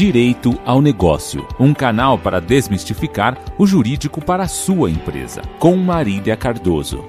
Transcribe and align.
Direito 0.00 0.58
ao 0.64 0.80
Negócio, 0.80 1.46
um 1.58 1.74
canal 1.74 2.18
para 2.18 2.40
desmistificar 2.40 3.36
o 3.58 3.66
jurídico 3.66 4.24
para 4.24 4.44
a 4.44 4.48
sua 4.48 4.90
empresa, 4.90 5.42
com 5.58 5.76
Marília 5.76 6.38
Cardoso. 6.38 7.04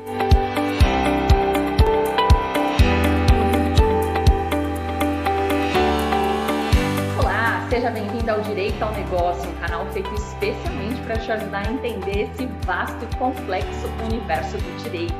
Olá, 7.17 7.65
seja 7.69 7.89
bem-vindo 7.91 8.29
ao 8.29 8.41
Direito 8.41 8.83
ao 8.83 8.91
Negócio, 8.91 9.49
um 9.49 9.55
canal 9.61 9.85
feito 9.93 10.13
especialmente 10.13 11.01
para 11.03 11.15
te 11.15 11.31
ajudar 11.31 11.65
a 11.65 11.71
entender 11.71 12.29
esse 12.29 12.45
vasto 12.65 13.07
e 13.09 13.15
complexo 13.15 13.87
universo 14.03 14.57
do 14.57 14.83
direito. 14.83 15.15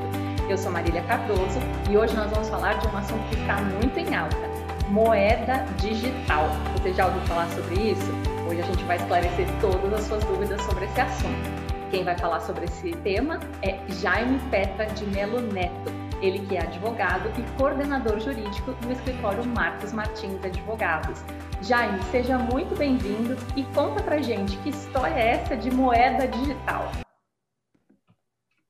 Eu 0.49 0.57
sou 0.57 0.73
Marília 0.73 1.03
Cardoso 1.03 1.59
e 1.89 1.95
hoje 1.95 2.13
nós 2.17 2.29
vamos 2.31 2.49
falar 2.49 2.73
de 2.79 2.87
um 2.89 2.97
assunto 2.97 3.23
que 3.29 3.35
está 3.39 3.61
muito 3.61 3.97
em 3.97 4.13
alta 4.13 4.50
moeda 4.91 5.63
digital. 5.77 6.49
Você 6.73 6.93
já 6.93 7.07
ouviu 7.07 7.21
falar 7.21 7.49
sobre 7.51 7.91
isso? 7.91 8.11
Hoje 8.49 8.59
a 8.59 8.65
gente 8.65 8.83
vai 8.83 8.97
esclarecer 8.97 9.47
todas 9.61 9.93
as 9.93 10.03
suas 10.03 10.21
dúvidas 10.25 10.61
sobre 10.63 10.83
esse 10.83 10.99
assunto. 10.99 11.49
Quem 11.89 12.03
vai 12.03 12.17
falar 12.17 12.41
sobre 12.41 12.65
esse 12.65 12.91
tema 12.97 13.39
é 13.61 13.79
Jaime 14.01 14.37
Petra 14.49 14.85
de 14.87 15.05
Melo 15.05 15.39
Neto, 15.39 15.89
ele 16.21 16.45
que 16.45 16.57
é 16.57 16.63
advogado 16.63 17.29
e 17.39 17.57
coordenador 17.57 18.19
jurídico 18.19 18.73
do 18.73 18.91
escritório 18.91 19.45
Marcos 19.45 19.93
Martins 19.93 20.43
Advogados. 20.43 21.21
Jaime, 21.61 22.03
seja 22.11 22.37
muito 22.37 22.77
bem-vindo 22.77 23.37
e 23.55 23.63
conta 23.73 24.03
pra 24.03 24.21
gente 24.21 24.57
que 24.57 24.71
história 24.71 25.15
é 25.15 25.27
essa 25.35 25.55
de 25.55 25.71
moeda 25.71 26.27
digital. 26.27 26.91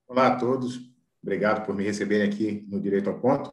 Olá 0.08 0.28
a 0.28 0.36
todos, 0.36 0.80
obrigado 1.24 1.66
por 1.66 1.74
me 1.74 1.84
receberem 1.84 2.28
aqui 2.30 2.64
no 2.70 2.80
Direito 2.80 3.10
ao 3.10 3.18
Ponto. 3.18 3.52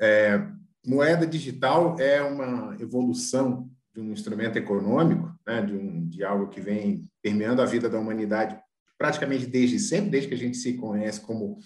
É, 0.00 0.46
moeda 0.88 1.26
digital 1.26 1.96
é 2.00 2.22
uma 2.22 2.74
evolução 2.80 3.70
de 3.94 4.00
um 4.00 4.12
instrumento 4.12 4.56
econômico, 4.56 5.32
né, 5.46 5.60
de, 5.60 5.74
um, 5.74 6.08
de 6.08 6.24
algo 6.24 6.48
que 6.48 6.60
vem 6.60 7.06
permeando 7.22 7.60
a 7.60 7.66
vida 7.66 7.88
da 7.88 7.98
humanidade 7.98 8.58
praticamente 8.96 9.46
desde 9.46 9.78
sempre, 9.78 10.10
desde 10.10 10.28
que 10.28 10.34
a 10.34 10.38
gente 10.38 10.56
se 10.56 10.72
conhece 10.74 11.20
como, 11.20 11.58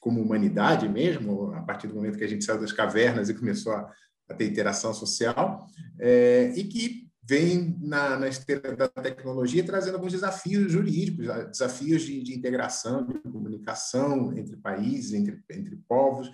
como 0.00 0.22
humanidade 0.22 0.88
mesmo, 0.88 1.52
a 1.52 1.62
partir 1.62 1.88
do 1.88 1.94
momento 1.94 2.16
que 2.16 2.24
a 2.24 2.28
gente 2.28 2.44
saiu 2.44 2.60
das 2.60 2.72
cavernas 2.72 3.28
e 3.28 3.34
começou 3.34 3.72
a, 3.72 3.92
a 4.28 4.34
ter 4.34 4.48
interação 4.48 4.94
social, 4.94 5.66
é, 5.98 6.52
e 6.56 6.64
que 6.64 7.10
vem 7.22 7.76
na, 7.80 8.18
na 8.18 8.28
esteira 8.28 8.74
da 8.74 8.88
tecnologia 8.88 9.62
trazendo 9.62 9.96
alguns 9.96 10.12
desafios 10.12 10.72
jurídicos, 10.72 11.26
desafios 11.50 12.02
de, 12.02 12.22
de 12.22 12.34
integração, 12.34 13.06
de 13.06 13.18
comunicação 13.20 14.36
entre 14.36 14.56
países, 14.56 15.12
entre, 15.12 15.38
entre 15.50 15.76
povos, 15.86 16.30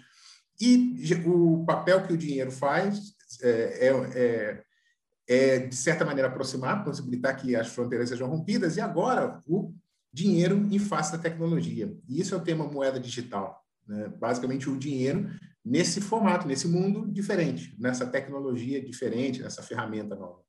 e 0.60 1.14
o 1.26 1.64
papel 1.64 2.06
que 2.06 2.12
o 2.12 2.16
dinheiro 2.16 2.50
faz 2.50 3.14
é, 3.42 3.88
é, 3.88 3.92
é, 4.14 4.62
é, 5.28 5.58
de 5.58 5.74
certa 5.74 6.04
maneira, 6.04 6.28
aproximar, 6.28 6.84
possibilitar 6.84 7.36
que 7.36 7.56
as 7.56 7.68
fronteiras 7.68 8.08
sejam 8.08 8.28
rompidas, 8.28 8.76
e 8.76 8.80
agora 8.80 9.42
o 9.46 9.74
dinheiro 10.12 10.56
em 10.70 10.78
face 10.78 11.12
da 11.12 11.18
tecnologia. 11.18 11.94
E 12.08 12.20
isso 12.20 12.34
é 12.34 12.38
o 12.38 12.44
tema 12.44 12.64
moeda 12.64 12.98
digital. 12.98 13.62
Né? 13.86 14.08
Basicamente, 14.08 14.70
o 14.70 14.78
dinheiro 14.78 15.28
nesse 15.64 16.00
formato, 16.00 16.46
nesse 16.46 16.68
mundo 16.68 17.10
diferente, 17.10 17.74
nessa 17.78 18.06
tecnologia 18.06 18.82
diferente, 18.82 19.42
nessa 19.42 19.62
ferramenta 19.62 20.14
nova. 20.14 20.40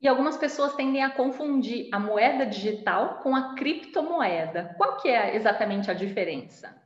E 0.00 0.08
algumas 0.08 0.36
pessoas 0.36 0.74
tendem 0.74 1.04
a 1.04 1.14
confundir 1.14 1.88
a 1.92 2.00
moeda 2.00 2.44
digital 2.44 3.20
com 3.22 3.36
a 3.36 3.54
criptomoeda. 3.54 4.74
Qual 4.76 4.96
que 4.96 5.08
é 5.08 5.36
exatamente 5.36 5.88
a 5.90 5.94
diferença? 5.94 6.81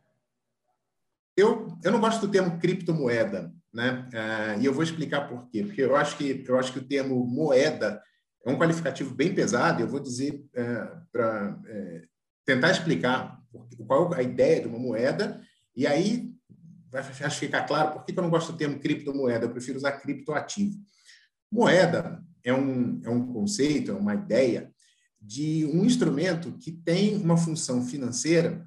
Eu, 1.37 1.77
eu 1.85 1.93
não 1.93 2.01
gosto 2.01 2.27
do 2.27 2.33
termo 2.33 2.59
criptomoeda, 2.59 3.53
né? 3.73 4.09
Uh, 4.09 4.61
e 4.61 4.65
eu 4.65 4.73
vou 4.73 4.83
explicar 4.83 5.29
por 5.29 5.49
quê. 5.51 5.65
Porque 5.65 5.83
eu 5.83 5.95
acho 5.95 6.17
que 6.17 6.45
eu 6.49 6.59
acho 6.59 6.73
que 6.73 6.79
o 6.79 6.87
termo 6.87 7.27
moeda 7.27 8.03
é 8.45 8.51
um 8.51 8.59
qualificativo 8.59 9.15
bem 9.15 9.35
pesado. 9.35 9.83
Eu 9.83 9.89
vou 9.89 10.01
dizer 10.01 10.33
uh, 10.33 10.59
é, 10.59 10.93
para 11.13 11.53
uh, 11.53 11.67
é, 11.67 12.03
tentar 12.47 12.71
explicar 12.71 13.39
qual 13.87 14.15
a 14.15 14.23
ideia 14.23 14.63
de 14.63 14.69
uma 14.69 14.79
moeda. 14.79 15.43
E 15.77 15.87
aí 15.87 16.33
acho 16.95 17.39
ficar 17.39 17.67
claro 17.67 17.93
por 17.93 18.05
que 18.07 18.19
eu 18.19 18.23
não 18.23 18.31
gosto 18.31 18.53
do 18.53 18.59
termo 18.59 18.81
criptomoeda. 18.81 19.45
Eu 19.45 19.51
prefiro 19.51 19.77
usar 19.77 19.93
criptoativo. 19.93 20.75
Moeda 21.53 22.25
é 22.43 22.55
um 22.55 23.01
é 23.05 23.11
um 23.11 23.31
conceito, 23.31 23.91
é 23.91 23.95
uma 23.95 24.15
ideia 24.15 24.73
de 25.21 25.67
um 25.67 25.85
instrumento 25.85 26.57
que 26.59 26.73
tem 26.73 27.17
uma 27.17 27.37
função 27.37 27.85
financeira 27.85 28.67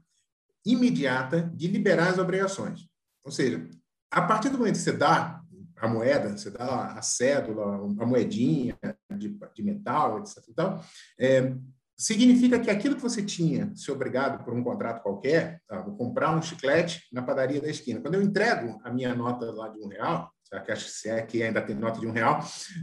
imediata 0.71 1.51
de 1.55 1.67
liberar 1.67 2.09
as 2.09 2.17
obrigações. 2.17 2.87
Ou 3.23 3.31
seja, 3.31 3.67
a 4.11 4.21
partir 4.21 4.49
do 4.49 4.57
momento 4.57 4.75
que 4.75 4.81
você 4.81 4.91
dá 4.91 5.41
a 5.77 5.87
moeda, 5.87 6.37
você 6.37 6.49
dá 6.49 6.93
a 6.93 7.01
cédula, 7.01 7.75
a 7.99 8.05
moedinha 8.05 8.77
de, 9.15 9.37
de 9.53 9.63
metal, 9.63 10.19
etc. 10.19 10.43
Então, 10.49 10.81
é, 11.19 11.53
significa 11.97 12.59
que 12.59 12.69
aquilo 12.69 12.95
que 12.95 13.01
você 13.01 13.21
tinha 13.21 13.73
se 13.75 13.91
obrigado 13.91 14.43
por 14.43 14.53
um 14.53 14.63
contrato 14.63 15.01
qualquer, 15.01 15.61
tá? 15.67 15.81
vou 15.81 15.95
comprar 15.95 16.35
um 16.35 16.41
chiclete 16.41 17.03
na 17.11 17.21
padaria 17.21 17.61
da 17.61 17.69
esquina. 17.69 18.01
Quando 18.01 18.15
eu 18.15 18.21
entrego 18.21 18.79
a 18.83 18.91
minha 18.91 19.13
nota 19.13 19.51
lá 19.51 19.69
de 19.69 19.79
um 19.79 19.87
real, 19.87 20.31
já 20.51 20.59
que 20.59 20.71
acho 20.71 21.01
que 21.01 21.09
é 21.09 21.21
que 21.21 21.43
ainda 21.43 21.61
tem 21.61 21.75
nota 21.75 21.99
de 21.99 22.07
um 22.07 22.11
real, 22.11 22.39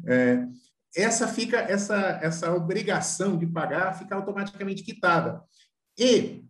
é, 0.07 0.47
essa 0.95 1.29
fica 1.29 1.59
essa 1.59 2.19
essa 2.23 2.55
obrigação 2.55 3.37
de 3.37 3.47
pagar 3.47 3.99
fica 3.99 4.15
automaticamente 4.15 4.83
quitada. 4.83 5.43
E 5.99 6.45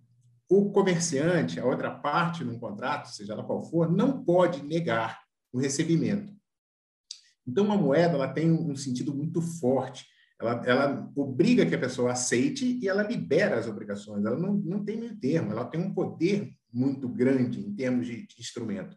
o 0.48 0.70
comerciante, 0.70 1.58
a 1.58 1.64
outra 1.64 1.90
parte 1.90 2.44
num 2.44 2.58
contrato, 2.58 3.08
seja 3.08 3.34
lá 3.34 3.42
qual 3.42 3.62
for, 3.62 3.90
não 3.90 4.24
pode 4.24 4.62
negar 4.62 5.20
o 5.52 5.58
recebimento. 5.58 6.32
Então, 7.46 7.64
uma 7.64 7.76
moeda 7.76 8.14
ela 8.14 8.28
tem 8.28 8.50
um 8.50 8.74
sentido 8.74 9.14
muito 9.14 9.40
forte. 9.40 10.06
Ela, 10.40 10.62
ela 10.66 11.12
obriga 11.16 11.64
que 11.64 11.74
a 11.74 11.78
pessoa 11.78 12.12
aceite 12.12 12.78
e 12.82 12.88
ela 12.88 13.02
libera 13.02 13.58
as 13.58 13.66
obrigações. 13.66 14.24
Ela 14.24 14.36
não, 14.36 14.54
não 14.54 14.84
tem 14.84 14.98
meio 14.98 15.16
termo, 15.16 15.52
ela 15.52 15.64
tem 15.64 15.80
um 15.80 15.94
poder 15.94 16.52
muito 16.72 17.08
grande 17.08 17.60
em 17.60 17.74
termos 17.74 18.06
de, 18.06 18.26
de 18.26 18.40
instrumento. 18.40 18.96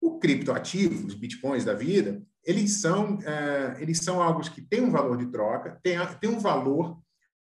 O 0.00 0.18
criptoativo, 0.18 1.06
os 1.06 1.14
bitcoins 1.14 1.64
da 1.64 1.74
vida, 1.74 2.22
eles 2.44 2.80
são, 2.80 3.16
uh, 3.16 3.78
eles 3.78 3.98
são 3.98 4.22
algo 4.22 4.40
que 4.50 4.62
tem 4.62 4.80
um 4.80 4.90
valor 4.90 5.16
de 5.16 5.26
troca, 5.26 5.78
tem, 5.82 5.96
tem 6.20 6.30
um 6.30 6.40
valor 6.40 7.00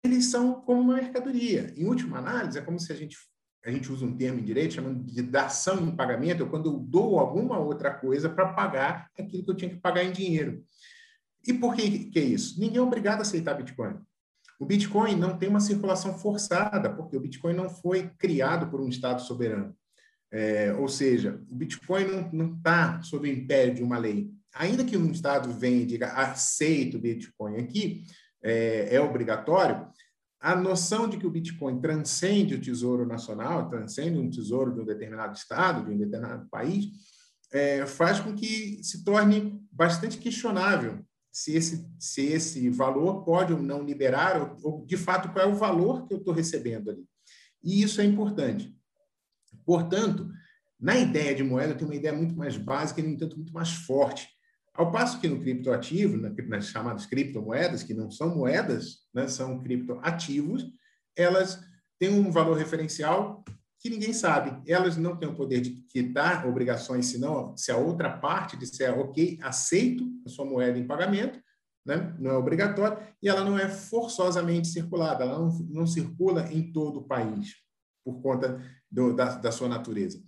eles 0.04 0.26
são 0.26 0.54
como 0.62 0.80
uma 0.80 0.94
mercadoria. 0.94 1.72
Em 1.76 1.84
última 1.84 2.18
análise, 2.18 2.58
é 2.58 2.62
como 2.62 2.78
se 2.78 2.92
a 2.92 2.96
gente, 2.96 3.16
a 3.64 3.70
gente 3.70 3.90
usa 3.90 4.04
um 4.04 4.16
termo 4.16 4.40
em 4.40 4.44
direito 4.44 4.74
chamando 4.74 5.04
de 5.04 5.22
dação 5.22 5.82
em 5.82 5.94
pagamento, 5.94 6.42
é 6.42 6.48
quando 6.48 6.70
eu 6.70 6.78
dou 6.78 7.18
alguma 7.18 7.58
outra 7.58 7.92
coisa 7.92 8.28
para 8.28 8.52
pagar 8.52 9.10
aquilo 9.18 9.44
que 9.44 9.50
eu 9.50 9.56
tinha 9.56 9.70
que 9.70 9.80
pagar 9.80 10.04
em 10.04 10.12
dinheiro. 10.12 10.64
E 11.46 11.52
por 11.52 11.74
que, 11.74 12.10
que 12.10 12.18
é 12.18 12.22
isso? 12.22 12.58
Ninguém 12.60 12.78
é 12.78 12.82
obrigado 12.82 13.18
a 13.18 13.22
aceitar 13.22 13.54
Bitcoin. 13.54 13.98
O 14.58 14.66
Bitcoin 14.66 15.16
não 15.16 15.36
tem 15.36 15.48
uma 15.48 15.60
circulação 15.60 16.16
forçada, 16.16 16.88
porque 16.88 17.16
o 17.16 17.20
Bitcoin 17.20 17.52
não 17.52 17.68
foi 17.68 18.10
criado 18.16 18.70
por 18.70 18.80
um 18.80 18.88
Estado 18.88 19.20
soberano. 19.20 19.74
É, 20.30 20.72
ou 20.74 20.88
seja, 20.88 21.42
o 21.50 21.54
Bitcoin 21.54 22.30
não 22.32 22.56
está 22.56 23.02
sob 23.02 23.28
o 23.28 23.32
império 23.32 23.74
de 23.74 23.82
uma 23.82 23.98
lei. 23.98 24.30
Ainda 24.54 24.84
que 24.84 24.96
um 24.96 25.10
Estado 25.10 25.52
venha 25.52 25.82
e 25.82 25.86
diga 25.86 26.12
aceito 26.12 26.98
Bitcoin 26.98 27.56
aqui, 27.56 28.04
é, 28.42 28.94
é 28.94 29.00
obrigatório, 29.00 29.86
a 30.40 30.56
noção 30.56 31.08
de 31.08 31.16
que 31.16 31.26
o 31.26 31.30
Bitcoin 31.30 31.80
transcende 31.80 32.56
o 32.56 32.60
tesouro 32.60 33.06
nacional, 33.06 33.68
transcende 33.68 34.18
um 34.18 34.28
tesouro 34.28 34.74
de 34.74 34.80
um 34.80 34.84
determinado 34.84 35.36
estado, 35.36 35.84
de 35.84 35.92
um 35.92 35.98
determinado 35.98 36.48
país, 36.50 36.86
é, 37.52 37.86
faz 37.86 38.18
com 38.18 38.34
que 38.34 38.82
se 38.82 39.04
torne 39.04 39.62
bastante 39.70 40.18
questionável 40.18 41.04
se 41.30 41.54
esse, 41.54 41.88
se 41.98 42.26
esse 42.26 42.68
valor 42.68 43.24
pode 43.24 43.52
ou 43.52 43.62
não 43.62 43.82
liberar, 43.82 44.58
ou, 44.62 44.72
ou 44.72 44.86
de 44.86 44.96
fato 44.96 45.30
qual 45.30 45.46
é 45.46 45.48
o 45.48 45.54
valor 45.54 46.06
que 46.06 46.14
eu 46.14 46.18
estou 46.18 46.34
recebendo 46.34 46.90
ali. 46.90 47.06
E 47.62 47.82
isso 47.82 48.00
é 48.00 48.04
importante. 48.04 48.76
Portanto, 49.64 50.28
na 50.78 50.96
ideia 50.96 51.34
de 51.34 51.44
moeda, 51.44 51.74
tem 51.74 51.86
uma 51.86 51.94
ideia 51.94 52.12
muito 52.12 52.36
mais 52.36 52.56
básica 52.56 53.00
e, 53.00 53.04
no 53.04 53.10
entanto, 53.10 53.36
muito 53.36 53.52
mais 53.52 53.70
forte, 53.70 54.28
ao 54.74 54.90
passo 54.90 55.20
que 55.20 55.28
no 55.28 55.40
criptoativo, 55.40 56.16
nas 56.16 56.66
chamadas 56.66 57.06
criptomoedas, 57.06 57.82
que 57.82 57.92
não 57.92 58.10
são 58.10 58.34
moedas, 58.34 59.00
né, 59.12 59.28
são 59.28 59.62
criptoativos, 59.62 60.66
elas 61.16 61.62
têm 61.98 62.08
um 62.08 62.30
valor 62.30 62.56
referencial 62.56 63.44
que 63.78 63.90
ninguém 63.90 64.12
sabe. 64.12 64.62
Elas 64.70 64.96
não 64.96 65.16
têm 65.16 65.28
o 65.28 65.34
poder 65.34 65.60
de 65.60 65.70
quitar 65.88 66.46
obrigações, 66.46 67.06
senão 67.06 67.54
se 67.56 67.70
a 67.70 67.76
outra 67.76 68.16
parte 68.16 68.56
disser, 68.56 68.98
ok, 68.98 69.38
aceito 69.42 70.06
a 70.24 70.28
sua 70.30 70.44
moeda 70.44 70.78
em 70.78 70.86
pagamento, 70.86 71.38
né, 71.84 72.14
não 72.18 72.30
é 72.30 72.34
obrigatório, 72.34 72.98
e 73.20 73.28
ela 73.28 73.44
não 73.44 73.58
é 73.58 73.68
forçosamente 73.68 74.68
circulada, 74.68 75.24
ela 75.24 75.38
não, 75.38 75.48
não 75.68 75.86
circula 75.86 76.50
em 76.52 76.72
todo 76.72 77.00
o 77.00 77.04
país, 77.04 77.56
por 78.04 78.22
conta 78.22 78.62
do, 78.90 79.14
da, 79.14 79.36
da 79.36 79.52
sua 79.52 79.68
natureza. 79.68 80.22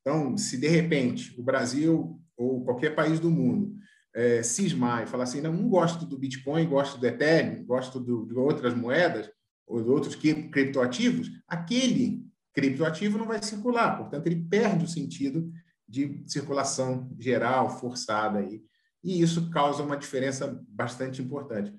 Então, 0.00 0.36
se 0.36 0.58
de 0.58 0.68
repente 0.68 1.38
o 1.40 1.42
Brasil 1.42 2.20
ou 2.38 2.64
qualquer 2.64 2.94
país 2.94 3.18
do 3.18 3.30
mundo 3.30 3.76
é, 4.14 4.42
cismar 4.42 5.02
e 5.02 5.06
falar 5.06 5.24
assim, 5.24 5.40
não, 5.40 5.52
não 5.52 5.68
gosto 5.68 6.06
do 6.06 6.16
Bitcoin, 6.16 6.66
gosto 6.68 6.98
do 6.98 7.06
Ethereum, 7.06 7.64
gosto 7.64 8.00
do, 8.00 8.24
de 8.24 8.34
outras 8.34 8.74
moedas 8.74 9.30
ou 9.66 9.82
de 9.82 9.90
outros 9.90 10.14
criptoativos, 10.14 11.30
aquele 11.46 12.26
criptoativo 12.54 13.18
não 13.18 13.26
vai 13.26 13.42
circular, 13.42 13.98
portanto, 13.98 14.26
ele 14.26 14.46
perde 14.48 14.84
o 14.84 14.88
sentido 14.88 15.52
de 15.86 16.22
circulação 16.26 17.14
geral, 17.18 17.78
forçada 17.78 18.38
aí, 18.38 18.62
e 19.04 19.20
isso 19.20 19.50
causa 19.50 19.82
uma 19.82 19.96
diferença 19.96 20.60
bastante 20.68 21.20
importante. 21.20 21.72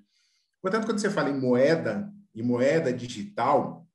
Portanto, 0.62 0.86
quando 0.86 1.00
você 1.00 1.10
fala 1.10 1.30
em 1.30 1.40
moeda 1.40 2.12
e 2.34 2.44
moeda 2.44 2.94
digital, 2.94 3.88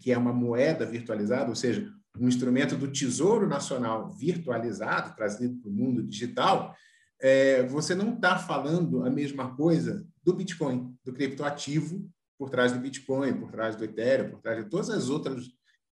que 0.00 0.12
é 0.12 0.18
uma 0.18 0.32
moeda 0.32 0.84
virtualizada, 0.84 1.48
ou 1.48 1.56
seja, 1.56 1.90
um 2.18 2.28
instrumento 2.28 2.76
do 2.76 2.90
Tesouro 2.90 3.48
Nacional 3.48 4.10
virtualizado, 4.10 5.14
trazido 5.16 5.56
para 5.60 5.68
o 5.68 5.72
mundo 5.72 6.02
digital, 6.02 6.74
é, 7.20 7.62
você 7.64 7.94
não 7.94 8.14
está 8.14 8.38
falando 8.38 9.04
a 9.04 9.10
mesma 9.10 9.54
coisa 9.56 10.06
do 10.22 10.32
Bitcoin, 10.34 10.94
do 11.04 11.12
criptoativo 11.12 12.08
por 12.38 12.50
trás 12.50 12.72
do 12.72 12.78
Bitcoin, 12.78 13.34
por 13.34 13.50
trás 13.50 13.76
do 13.76 13.84
Ethereum, 13.84 14.30
por 14.30 14.40
trás 14.40 14.62
de 14.62 14.70
todas 14.70 14.90
as 14.90 15.08
outras 15.08 15.46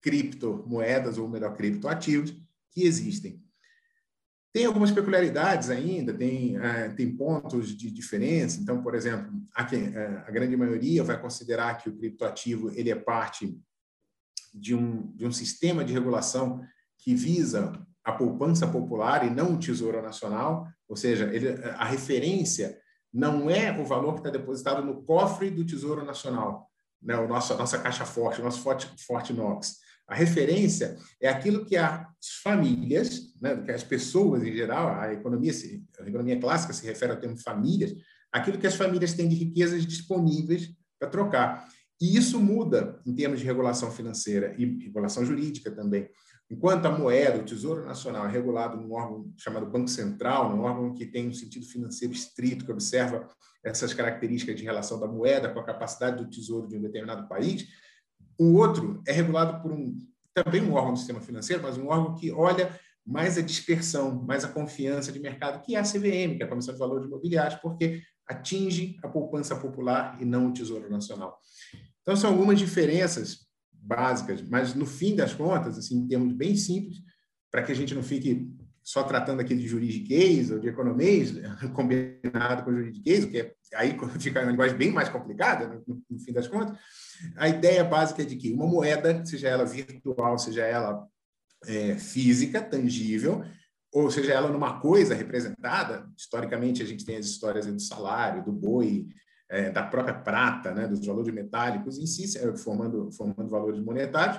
criptomoedas, 0.00 1.18
ou 1.18 1.28
melhor, 1.28 1.54
criptoativos 1.56 2.32
que 2.70 2.84
existem. 2.84 3.42
Tem 4.52 4.64
algumas 4.64 4.90
peculiaridades 4.90 5.68
ainda, 5.68 6.14
tem, 6.14 6.56
é, 6.56 6.88
tem 6.90 7.14
pontos 7.14 7.76
de 7.76 7.90
diferença. 7.90 8.60
Então, 8.60 8.82
por 8.82 8.94
exemplo, 8.94 9.30
aqui, 9.54 9.76
é, 9.76 10.24
a 10.26 10.30
grande 10.30 10.56
maioria 10.56 11.02
vai 11.04 11.20
considerar 11.20 11.76
que 11.76 11.90
o 11.90 11.96
criptoativo 11.96 12.70
ele 12.70 12.90
é 12.90 12.94
parte 12.94 13.60
de 14.56 14.74
um, 14.74 15.12
de 15.14 15.26
um 15.26 15.32
sistema 15.32 15.84
de 15.84 15.92
regulação 15.92 16.62
que 16.98 17.14
visa 17.14 17.72
a 18.02 18.12
poupança 18.12 18.66
popular 18.66 19.26
e 19.26 19.30
não 19.30 19.54
o 19.54 19.58
Tesouro 19.58 20.00
Nacional, 20.00 20.66
ou 20.88 20.96
seja, 20.96 21.24
ele, 21.32 21.48
a 21.76 21.84
referência 21.84 22.78
não 23.12 23.50
é 23.50 23.78
o 23.78 23.84
valor 23.84 24.14
que 24.14 24.20
está 24.20 24.30
depositado 24.30 24.84
no 24.84 25.02
cofre 25.02 25.50
do 25.50 25.64
Tesouro 25.64 26.04
Nacional, 26.04 26.70
né, 27.02 27.16
o 27.16 27.26
nosso, 27.26 27.52
a 27.52 27.56
nossa 27.56 27.78
caixa 27.78 28.04
forte, 28.04 28.40
o 28.40 28.44
nosso 28.44 28.60
forte, 28.60 28.88
forte 29.04 29.32
Knox. 29.32 29.78
A 30.06 30.14
referência 30.14 30.96
é 31.20 31.28
aquilo 31.28 31.64
que 31.64 31.76
as 31.76 32.06
famílias, 32.42 33.34
né, 33.40 33.56
que 33.56 33.72
as 33.72 33.82
pessoas 33.82 34.42
em 34.42 34.52
geral, 34.52 35.00
a 35.00 35.12
economia, 35.12 35.52
a 36.00 36.08
economia 36.08 36.38
clássica 36.38 36.72
se 36.72 36.86
refere 36.86 37.12
ao 37.12 37.18
termo 37.18 37.36
famílias, 37.36 37.92
aquilo 38.30 38.58
que 38.58 38.66
as 38.66 38.76
famílias 38.76 39.14
têm 39.14 39.28
de 39.28 39.34
riquezas 39.34 39.84
disponíveis 39.84 40.70
para 40.98 41.08
trocar. 41.08 41.66
E 42.00 42.16
isso 42.16 42.38
muda 42.38 43.00
em 43.06 43.14
termos 43.14 43.40
de 43.40 43.46
regulação 43.46 43.90
financeira 43.90 44.54
e 44.58 44.84
regulação 44.84 45.24
jurídica 45.24 45.70
também. 45.70 46.08
Enquanto 46.50 46.86
a 46.86 46.96
moeda, 46.96 47.38
o 47.38 47.44
Tesouro 47.44 47.84
Nacional, 47.84 48.26
é 48.26 48.30
regulado 48.30 48.76
num 48.76 48.92
órgão 48.92 49.32
chamado 49.36 49.66
Banco 49.66 49.88
Central, 49.88 50.54
num 50.54 50.62
órgão 50.62 50.94
que 50.94 51.06
tem 51.06 51.28
um 51.28 51.32
sentido 51.32 51.66
financeiro 51.66 52.14
estrito, 52.14 52.64
que 52.64 52.70
observa 52.70 53.26
essas 53.64 53.92
características 53.92 54.54
de 54.54 54.62
relação 54.62 55.00
da 55.00 55.08
moeda 55.08 55.52
com 55.52 55.58
a 55.58 55.64
capacidade 55.64 56.22
do 56.22 56.30
tesouro 56.30 56.68
de 56.68 56.76
um 56.76 56.82
determinado 56.82 57.26
país, 57.28 57.66
o 58.38 58.54
outro 58.54 59.02
é 59.06 59.12
regulado 59.12 59.60
por 59.62 59.72
um 59.72 59.96
também 60.34 60.60
um 60.62 60.74
órgão 60.74 60.92
do 60.92 60.98
sistema 60.98 61.20
financeiro, 61.20 61.62
mas 61.62 61.78
um 61.78 61.88
órgão 61.88 62.14
que 62.14 62.30
olha 62.30 62.78
mais 63.04 63.38
a 63.38 63.40
dispersão, 63.40 64.22
mais 64.22 64.44
a 64.44 64.48
confiança 64.48 65.10
de 65.10 65.18
mercado, 65.18 65.62
que 65.62 65.74
é 65.74 65.78
a 65.78 65.82
CVM, 65.82 66.36
que 66.36 66.42
é 66.42 66.44
a 66.44 66.48
Comissão 66.48 66.74
de 66.74 66.80
Valores 66.80 67.06
Imobiliários, 67.06 67.58
porque 67.60 68.02
atinge 68.26 68.98
a 69.02 69.08
poupança 69.08 69.56
popular 69.56 70.16
e 70.20 70.24
não 70.24 70.48
o 70.48 70.52
Tesouro 70.52 70.90
Nacional. 70.90 71.38
Então, 72.02 72.16
são 72.16 72.30
algumas 72.30 72.58
diferenças 72.58 73.46
básicas, 73.72 74.42
mas 74.42 74.74
no 74.74 74.86
fim 74.86 75.14
das 75.14 75.32
contas, 75.32 75.78
assim, 75.78 75.96
em 75.98 76.08
termos 76.08 76.32
bem 76.32 76.56
simples, 76.56 76.98
para 77.50 77.62
que 77.62 77.72
a 77.72 77.74
gente 77.74 77.94
não 77.94 78.02
fique 78.02 78.50
só 78.82 79.02
tratando 79.02 79.40
aqui 79.40 79.54
de 79.54 79.66
juridiquês 79.66 80.50
ou 80.50 80.60
de 80.60 80.68
economês, 80.68 81.34
combinado 81.74 82.62
com 82.64 82.72
juridiquês, 82.72 83.24
que 83.24 83.38
é, 83.38 83.54
aí 83.74 83.96
fica 84.20 84.40
uma 84.40 84.50
linguagem 84.50 84.76
bem 84.76 84.92
mais 84.92 85.08
complicada, 85.08 85.66
no, 85.66 85.74
né, 85.74 86.00
no 86.08 86.18
fim 86.20 86.32
das 86.32 86.46
contas, 86.46 86.78
a 87.36 87.48
ideia 87.48 87.82
básica 87.82 88.22
é 88.22 88.24
de 88.24 88.36
que 88.36 88.52
uma 88.52 88.66
moeda, 88.66 89.24
seja 89.24 89.48
ela 89.48 89.64
virtual, 89.64 90.38
seja 90.38 90.62
ela 90.62 91.04
é, 91.66 91.96
física, 91.96 92.62
tangível, 92.62 93.44
ou 93.96 94.10
seja 94.10 94.34
ela 94.34 94.50
numa 94.50 94.78
coisa 94.78 95.14
representada, 95.14 96.06
historicamente 96.14 96.82
a 96.82 96.86
gente 96.86 97.02
tem 97.02 97.16
as 97.16 97.24
histórias 97.24 97.64
do 97.64 97.80
salário, 97.80 98.44
do 98.44 98.52
boi, 98.52 99.06
é, 99.48 99.70
da 99.70 99.82
própria 99.82 100.12
prata, 100.12 100.74
né, 100.74 100.86
dos 100.86 101.06
valores 101.06 101.32
metálicos 101.32 101.98
em 101.98 102.06
si, 102.06 102.36
é, 102.36 102.56
formando, 102.58 103.10
formando 103.12 103.48
valores 103.48 103.80
monetários 103.80 104.38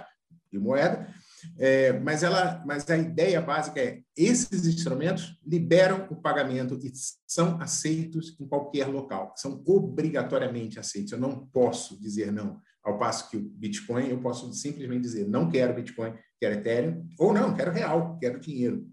de 0.51 0.59
moeda, 0.59 1.07
é, 1.57 1.91
mas, 1.99 2.21
ela, 2.21 2.63
mas 2.67 2.87
a 2.87 2.97
ideia 2.97 3.41
básica 3.41 3.79
é 3.81 4.01
esses 4.15 4.67
instrumentos 4.67 5.39
liberam 5.43 6.07
o 6.11 6.15
pagamento 6.15 6.79
e 6.83 6.91
são 7.25 7.59
aceitos 7.59 8.35
em 8.39 8.47
qualquer 8.47 8.85
local, 8.85 9.33
são 9.35 9.63
obrigatoriamente 9.65 10.79
aceitos. 10.79 11.13
Eu 11.13 11.19
não 11.19 11.47
posso 11.47 11.99
dizer 11.99 12.31
não. 12.31 12.59
Ao 12.83 12.97
passo 12.97 13.29
que 13.29 13.37
o 13.37 13.41
Bitcoin, 13.41 14.09
eu 14.09 14.21
posso 14.21 14.53
simplesmente 14.53 15.01
dizer 15.01 15.27
não 15.27 15.49
quero 15.49 15.73
Bitcoin, 15.73 16.13
quero 16.39 16.55
Ethereum, 16.55 17.07
ou 17.17 17.33
não, 17.33 17.55
quero 17.55 17.71
real, 17.71 18.17
quero 18.19 18.39
dinheiro. 18.39 18.87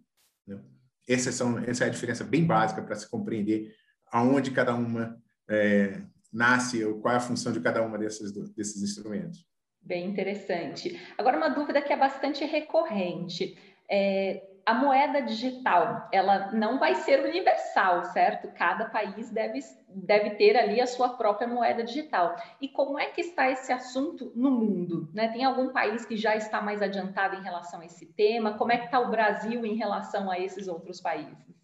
Essa, 1.08 1.30
são, 1.30 1.58
essa 1.58 1.84
é 1.84 1.86
a 1.88 1.90
diferença 1.90 2.24
bem 2.24 2.44
básica 2.44 2.82
para 2.82 2.94
se 2.94 3.08
compreender 3.08 3.74
aonde 4.10 4.50
cada 4.50 4.74
uma 4.74 5.20
é, 5.48 6.00
nasce, 6.32 6.84
ou 6.84 7.00
qual 7.00 7.14
é 7.14 7.16
a 7.16 7.20
função 7.20 7.52
de 7.52 7.60
cada 7.60 7.82
uma 7.82 7.98
desses, 7.98 8.32
desses 8.54 8.82
instrumentos. 8.82 9.46
Bem 9.80 10.08
interessante. 10.08 10.98
Agora, 11.18 11.36
uma 11.36 11.50
dúvida 11.50 11.82
que 11.82 11.92
é 11.92 11.96
bastante 11.96 12.44
recorrente. 12.44 13.58
É, 13.90 14.53
a 14.66 14.74
moeda 14.74 15.20
digital, 15.20 16.08
ela 16.10 16.50
não 16.52 16.78
vai 16.78 16.94
ser 16.94 17.24
universal, 17.24 18.04
certo? 18.06 18.48
Cada 18.54 18.86
país 18.86 19.30
deve, 19.30 19.60
deve 19.88 20.30
ter 20.30 20.56
ali 20.56 20.80
a 20.80 20.86
sua 20.86 21.10
própria 21.10 21.46
moeda 21.46 21.84
digital. 21.84 22.36
E 22.60 22.68
como 22.68 22.98
é 22.98 23.06
que 23.06 23.20
está 23.20 23.50
esse 23.50 23.72
assunto 23.72 24.32
no 24.34 24.50
mundo? 24.50 25.10
Né? 25.12 25.28
Tem 25.28 25.44
algum 25.44 25.72
país 25.72 26.04
que 26.06 26.16
já 26.16 26.34
está 26.34 26.62
mais 26.62 26.80
adiantado 26.80 27.36
em 27.36 27.42
relação 27.42 27.80
a 27.80 27.84
esse 27.84 28.06
tema? 28.06 28.56
Como 28.56 28.72
é 28.72 28.78
que 28.78 28.86
está 28.86 29.00
o 29.00 29.10
Brasil 29.10 29.64
em 29.66 29.76
relação 29.76 30.30
a 30.30 30.38
esses 30.38 30.66
outros 30.66 31.00
países? 31.00 31.54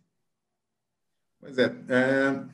Pois 1.40 1.56
é, 1.56 1.64
é 1.88 2.44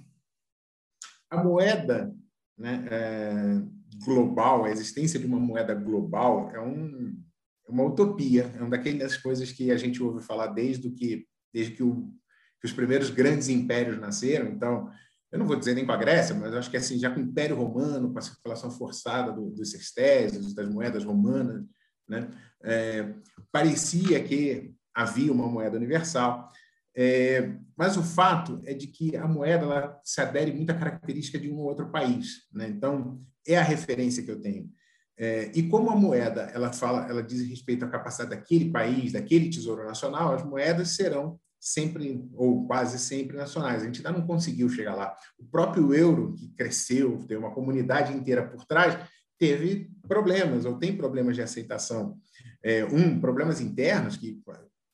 a 1.28 1.42
moeda 1.42 2.14
né, 2.56 2.86
é, 2.90 4.04
global, 4.04 4.64
a 4.64 4.70
existência 4.70 5.18
de 5.18 5.26
uma 5.26 5.40
moeda 5.40 5.74
global 5.74 6.50
é 6.52 6.60
um, 6.60 7.20
uma 7.68 7.84
utopia, 7.84 8.50
é 8.54 8.60
uma 8.60 8.70
daquelas 8.70 9.16
coisas 9.16 9.50
que 9.52 9.70
a 9.70 9.76
gente 9.76 10.02
ouve 10.02 10.24
falar 10.24 10.48
desde 10.48 10.90
que, 10.90 11.26
desde 11.52 11.72
que, 11.72 11.82
o, 11.82 12.08
que 12.60 12.66
os 12.66 12.72
primeiros 12.72 13.10
grandes 13.10 13.48
impérios 13.48 13.98
nasceram. 13.98 14.48
Então, 14.48 14.90
eu 15.32 15.38
não 15.38 15.46
vou 15.46 15.56
dizer 15.56 15.74
nem 15.74 15.84
com 15.84 15.92
a 15.92 15.96
Grécia, 15.96 16.34
mas 16.34 16.54
acho 16.54 16.70
que 16.70 16.76
assim 16.76 16.98
já 16.98 17.10
com 17.10 17.20
o 17.20 17.22
Império 17.22 17.56
Romano, 17.56 18.12
com 18.12 18.18
a 18.18 18.22
circulação 18.22 18.70
forçada 18.70 19.32
do, 19.32 19.50
dos 19.50 19.70
sextésios, 19.70 20.54
das 20.54 20.68
moedas 20.68 21.04
romanas, 21.04 21.64
né, 22.08 22.30
é, 22.62 23.12
parecia 23.50 24.22
que 24.22 24.72
havia 24.94 25.32
uma 25.32 25.48
moeda 25.48 25.76
universal. 25.76 26.50
É, 26.98 27.54
mas 27.76 27.98
o 27.98 28.02
fato 28.02 28.62
é 28.64 28.72
de 28.72 28.86
que 28.86 29.16
a 29.16 29.28
moeda 29.28 29.64
ela 29.64 30.00
se 30.02 30.18
adere 30.20 30.50
muito 30.50 30.70
à 30.70 30.74
característica 30.74 31.38
de 31.38 31.50
um 31.50 31.58
ou 31.58 31.66
outro 31.66 31.90
país. 31.90 32.46
Né? 32.50 32.68
Então, 32.68 33.20
é 33.46 33.58
a 33.58 33.62
referência 33.62 34.22
que 34.22 34.30
eu 34.30 34.40
tenho. 34.40 34.70
É, 35.18 35.50
e 35.54 35.62
como 35.68 35.90
a 35.90 35.96
moeda 35.96 36.42
ela 36.54 36.72
fala, 36.72 37.08
ela 37.08 37.22
diz 37.22 37.48
respeito 37.48 37.84
à 37.84 37.88
capacidade 37.88 38.30
daquele 38.30 38.70
país, 38.70 39.12
daquele 39.12 39.48
tesouro 39.48 39.84
nacional, 39.84 40.34
as 40.34 40.44
moedas 40.44 40.90
serão 40.90 41.38
sempre 41.58 42.22
ou 42.34 42.66
quase 42.66 42.98
sempre 42.98 43.36
nacionais. 43.36 43.82
A 43.82 43.86
gente 43.86 44.06
ainda 44.06 44.18
não 44.18 44.26
conseguiu 44.26 44.68
chegar 44.68 44.94
lá. 44.94 45.16
O 45.38 45.44
próprio 45.44 45.94
euro 45.94 46.34
que 46.34 46.48
cresceu, 46.54 47.24
tem 47.26 47.36
uma 47.36 47.52
comunidade 47.52 48.12
inteira 48.12 48.46
por 48.46 48.64
trás, 48.66 48.98
teve 49.38 49.90
problemas 50.06 50.64
ou 50.64 50.78
tem 50.78 50.96
problemas 50.96 51.34
de 51.34 51.42
aceitação. 51.42 52.18
É, 52.62 52.84
um, 52.84 53.18
problemas 53.20 53.60
internos 53.60 54.16
que 54.16 54.40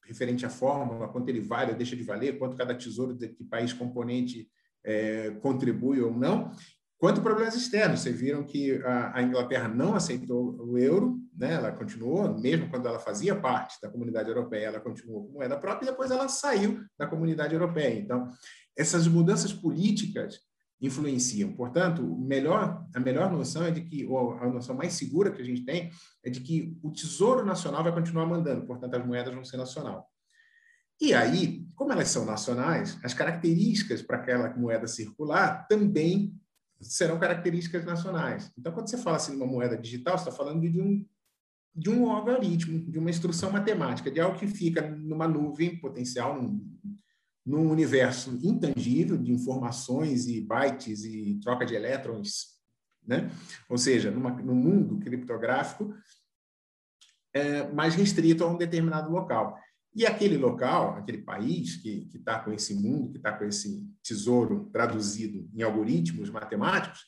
referente 0.04 0.44
à 0.44 0.50
fórmula, 0.50 1.08
quanto 1.08 1.28
ele 1.28 1.40
vale 1.40 1.72
ou 1.72 1.76
deixa 1.76 1.96
de 1.96 2.02
valer, 2.02 2.38
quanto 2.38 2.56
cada 2.56 2.74
tesouro 2.74 3.14
de 3.14 3.28
que 3.28 3.44
país 3.44 3.72
componente 3.72 4.48
é, 4.84 5.30
contribui 5.40 6.00
ou 6.00 6.12
não, 6.16 6.50
Quanto 7.02 7.18
a 7.18 7.22
problemas 7.24 7.56
externos, 7.56 7.98
vocês 7.98 8.16
viram 8.16 8.44
que 8.44 8.80
a, 8.84 9.20
Inglaterra 9.20 9.66
não 9.66 9.96
aceitou 9.96 10.54
o 10.64 10.78
euro, 10.78 11.18
né? 11.36 11.54
ela 11.54 11.72
continuou, 11.72 12.38
mesmo 12.38 12.70
quando 12.70 12.86
ela 12.86 13.00
fazia 13.00 13.34
parte 13.34 13.76
da 13.82 13.90
comunidade 13.90 14.28
europeia, 14.28 14.66
ela 14.66 14.78
continuou 14.78 15.26
com 15.26 15.32
moeda 15.32 15.58
própria 15.58 15.88
e 15.88 15.90
depois 15.90 16.12
ela 16.12 16.28
saiu 16.28 16.80
da 16.96 17.04
comunidade 17.04 17.54
europeia. 17.54 17.98
Então, 17.98 18.28
essas 18.78 19.08
mudanças 19.08 19.52
políticas 19.52 20.38
influenciam. 20.80 21.52
Portanto, 21.54 22.04
melhor, 22.20 22.86
a 22.94 23.00
melhor 23.00 23.32
noção 23.32 23.64
é 23.64 23.72
de 23.72 23.80
que, 23.80 24.06
ou 24.06 24.34
a 24.34 24.48
noção 24.48 24.76
mais 24.76 24.92
segura 24.92 25.32
que 25.32 25.42
a 25.42 25.44
gente 25.44 25.64
tem, 25.64 25.90
é 26.24 26.30
de 26.30 26.38
que 26.38 26.78
o 26.84 26.92
Tesouro 26.92 27.44
Nacional 27.44 27.82
vai 27.82 27.92
continuar 27.92 28.26
mandando, 28.26 28.64
portanto, 28.64 28.94
as 28.94 29.04
moedas 29.04 29.34
vão 29.34 29.44
ser 29.44 29.56
nacional. 29.56 30.06
E 31.00 31.12
aí, 31.12 31.66
como 31.74 31.90
elas 31.90 32.10
são 32.10 32.24
nacionais, 32.24 32.96
as 33.02 33.12
características 33.12 34.02
para 34.02 34.18
aquela 34.18 34.54
moeda 34.54 34.86
circular 34.86 35.66
também 35.66 36.40
serão 36.82 37.18
características 37.18 37.84
nacionais. 37.84 38.50
Então, 38.58 38.72
quando 38.72 38.88
você 38.88 38.98
fala 38.98 39.16
assim 39.16 39.32
de 39.32 39.38
uma 39.38 39.46
moeda 39.46 39.76
digital, 39.76 40.18
você 40.18 40.28
está 40.28 40.36
falando 40.36 40.60
de 40.60 40.80
um, 40.80 41.06
de 41.74 41.90
um 41.90 42.10
algoritmo, 42.10 42.90
de 42.90 42.98
uma 42.98 43.10
instrução 43.10 43.50
matemática, 43.50 44.10
de 44.10 44.20
algo 44.20 44.38
que 44.38 44.46
fica 44.46 44.82
numa 44.82 45.26
nuvem 45.26 45.78
potencial, 45.78 46.40
num, 46.40 46.78
num 47.44 47.70
universo 47.70 48.38
intangível 48.42 49.16
de 49.16 49.32
informações 49.32 50.26
e 50.26 50.40
bytes 50.40 51.04
e 51.04 51.38
troca 51.42 51.64
de 51.64 51.74
elétrons, 51.74 52.58
né? 53.06 53.30
ou 53.68 53.78
seja, 53.78 54.10
numa, 54.10 54.30
num 54.30 54.54
mundo 54.54 54.98
criptográfico 54.98 55.94
é, 57.34 57.70
mais 57.72 57.94
restrito 57.94 58.44
a 58.44 58.48
um 58.48 58.56
determinado 58.56 59.10
local. 59.10 59.58
E 59.94 60.06
aquele 60.06 60.38
local, 60.38 60.96
aquele 60.96 61.18
país 61.18 61.76
que 61.76 62.08
está 62.14 62.38
com 62.38 62.52
esse 62.52 62.74
mundo, 62.74 63.10
que 63.10 63.18
está 63.18 63.32
com 63.32 63.44
esse 63.44 63.86
tesouro 64.02 64.70
traduzido 64.72 65.48
em 65.54 65.62
algoritmos 65.62 66.30
matemáticos, 66.30 67.00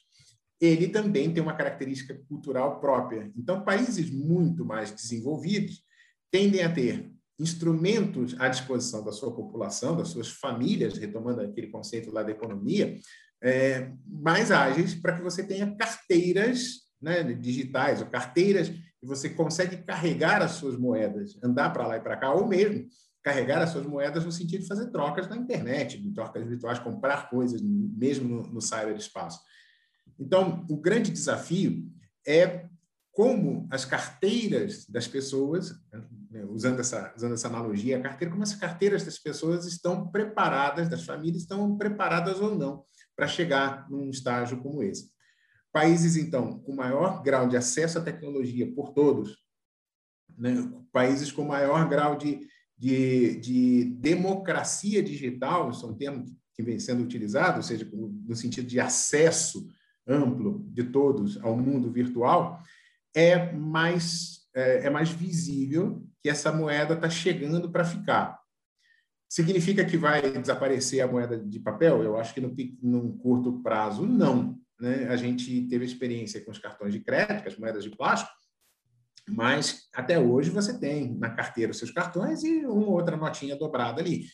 ele 0.61 0.89
também 0.89 1.33
tem 1.33 1.43
uma 1.43 1.57
característica 1.57 2.15
cultural 2.29 2.81
própria. 2.81 3.31
Então, 3.37 3.65
países 3.65 4.11
muito 4.11 4.65
mais 4.65 4.91
desenvolvidos 4.91 5.83
tendem 6.31 6.63
a 6.63 6.73
ter 6.73 7.11
instrumentos 7.39 8.39
à 8.39 8.49
disposição 8.49 9.05
da 9.05 9.13
sua 9.13 9.35
população, 9.35 9.97
das 9.97 10.09
suas 10.09 10.29
famílias, 10.29 10.99
retomando 10.99 11.41
aquele 11.41 11.69
conceito 11.69 12.13
lá 12.13 12.23
da 12.23 12.31
economia, 12.31 12.99
é, 13.43 13.93
mais 14.07 14.51
ágeis 14.51 14.95
para 14.95 15.17
que 15.17 15.23
você 15.23 15.43
tenha 15.43 15.75
carteiras 15.75 16.85
né, 17.01 17.23
digitais 17.35 18.01
ou 18.01 18.07
carteiras 18.07 18.71
que 19.05 19.09
você 19.09 19.29
consegue 19.29 19.77
carregar 19.85 20.41
as 20.43 20.53
suas 20.53 20.77
moedas, 20.77 21.39
andar 21.43 21.71
para 21.71 21.87
lá 21.87 21.97
e 21.99 22.01
para 22.01 22.17
cá, 22.17 22.33
ou 22.33 22.47
mesmo 22.47 22.89
carregar 23.23 23.63
as 23.63 23.71
suas 23.71 23.87
moedas 23.87 24.25
no 24.25 24.33
sentido 24.33 24.63
de 24.63 24.67
fazer 24.67 24.91
trocas 24.91 25.29
na 25.29 25.37
internet, 25.37 26.03
trocas 26.13 26.47
virtuais, 26.47 26.79
comprar 26.79 27.29
coisas 27.31 27.61
mesmo 27.63 28.29
no, 28.29 28.43
no 28.55 28.61
cyberespaço. 28.61 29.41
Então, 30.19 30.65
o 30.69 30.77
grande 30.77 31.11
desafio 31.11 31.87
é 32.27 32.67
como 33.13 33.69
as 33.71 33.85
carteiras 33.85 34.87
das 34.87 35.07
pessoas, 35.07 35.71
né, 36.31 36.45
usando 36.49 36.81
essa, 36.81 37.15
usando 37.17 37.35
essa 37.35 37.49
analogia, 37.49 37.99
a 37.99 38.03
carteira, 38.03 38.33
como 38.33 38.43
as 38.43 38.55
carteiras 38.55 39.05
das 39.05 39.19
pessoas 39.19 39.67
estão 39.67 40.11
preparadas, 40.11 40.89
das 40.89 41.05
famílias 41.05 41.43
estão 41.43 41.77
preparadas 41.77 42.41
ou 42.41 42.55
não 42.55 42.85
para 43.15 43.29
chegar 43.29 43.89
num 43.89 44.11
estágio 44.11 44.61
como 44.61 44.83
esse. 44.83 45.13
Países, 45.75 46.15
então, 46.15 46.61
com 46.61 46.73
maior 46.73 47.21
grau 47.21 47.49
de 47.49 47.57
acesso 47.57 47.99
à 47.99 48.01
tecnologia 48.01 48.73
por 48.73 48.93
todos, 48.93 49.37
né? 50.39 50.55
países 50.93 51.33
com 51.33 51.45
maior 51.45 51.89
grau 51.89 52.17
de, 52.17 52.47
de, 52.79 53.41
de 53.41 53.85
democracia 53.97 55.03
digital, 55.03 55.73
isso 55.73 55.85
é 55.85 55.89
um 55.89 55.97
termo 55.97 56.25
que 56.55 56.63
vem 56.63 56.79
sendo 56.79 57.03
utilizado, 57.03 57.57
ou 57.57 57.63
seja, 57.65 57.91
no 57.93 58.37
sentido 58.37 58.69
de 58.69 58.79
acesso 58.79 59.67
amplo 60.07 60.65
de 60.69 60.85
todos 60.85 61.43
ao 61.43 61.57
mundo 61.57 61.91
virtual, 61.91 62.63
é 63.13 63.53
mais, 63.53 64.47
é, 64.55 64.87
é 64.87 64.91
mais 64.91 65.09
visível 65.09 66.07
que 66.23 66.29
essa 66.29 66.53
moeda 66.53 66.95
está 66.95 67.11
chegando 67.11 67.69
para 67.73 67.85
ficar. 67.85 68.41
Significa 69.29 69.85
que 69.85 69.97
vai 69.97 70.39
desaparecer 70.39 71.01
a 71.01 71.09
moeda 71.09 71.37
de 71.37 71.59
papel? 71.59 72.05
Eu 72.05 72.17
acho 72.17 72.33
que 72.33 72.41
no, 72.41 72.55
num 72.81 73.19
curto 73.19 73.61
prazo, 73.61 74.07
não. 74.07 74.57
Né? 74.85 75.09
A 75.09 75.17
gente 75.17 75.63
teve 75.63 75.85
experiência 75.85 76.45
com 76.45 76.51
os 76.51 76.59
cartões 76.59 76.93
de 76.93 77.01
crédito, 77.01 77.49
as 77.49 77.57
moedas 77.57 77.83
de 77.83 77.91
plástico, 77.91 78.31
mas 79.27 79.89
até 79.95 80.19
hoje 80.19 80.51
você 80.51 80.79
tem 80.79 81.17
na 81.17 81.31
carteira 81.31 81.73
os 81.73 81.79
seus 81.79 81.91
cartões 81.91 82.45
e 82.45 82.67
uma 82.67 82.89
outra 82.89 83.17
notinha 83.17 83.57
dobrada 83.57 84.03
ali, 84.03 84.27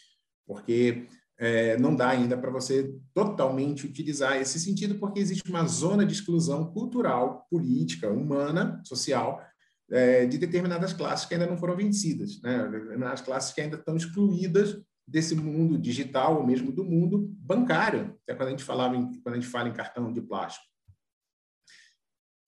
porque 0.44 1.06
é, 1.38 1.78
não 1.78 1.94
dá 1.94 2.08
ainda 2.08 2.36
para 2.36 2.50
você 2.50 2.92
totalmente 3.14 3.86
utilizar 3.86 4.36
esse 4.38 4.58
sentido, 4.58 4.98
porque 4.98 5.20
existe 5.20 5.48
uma 5.48 5.64
zona 5.66 6.04
de 6.04 6.12
exclusão 6.12 6.72
cultural, 6.72 7.46
política, 7.48 8.10
humana, 8.10 8.82
social, 8.84 9.40
é, 9.88 10.26
de 10.26 10.36
determinadas 10.36 10.92
classes 10.92 11.26
que 11.26 11.34
ainda 11.34 11.46
não 11.46 11.56
foram 11.56 11.76
vencidas, 11.76 12.42
né? 12.42 12.68
determinadas 12.68 13.20
classes 13.20 13.54
que 13.54 13.60
ainda 13.60 13.76
estão 13.76 13.96
excluídas 13.96 14.76
desse 15.10 15.34
mundo 15.34 15.76
digital 15.76 16.36
ou 16.36 16.46
mesmo 16.46 16.70
do 16.70 16.84
mundo 16.84 17.18
bancário, 17.38 18.16
até 18.22 18.34
quando 18.34 18.48
a 18.48 18.50
gente 18.52 18.64
falava 18.64 18.96
em, 18.96 19.20
quando 19.20 19.34
a 19.34 19.40
gente 19.40 19.50
fala 19.50 19.68
em 19.68 19.72
cartão 19.72 20.12
de 20.12 20.22
plástico. 20.22 20.64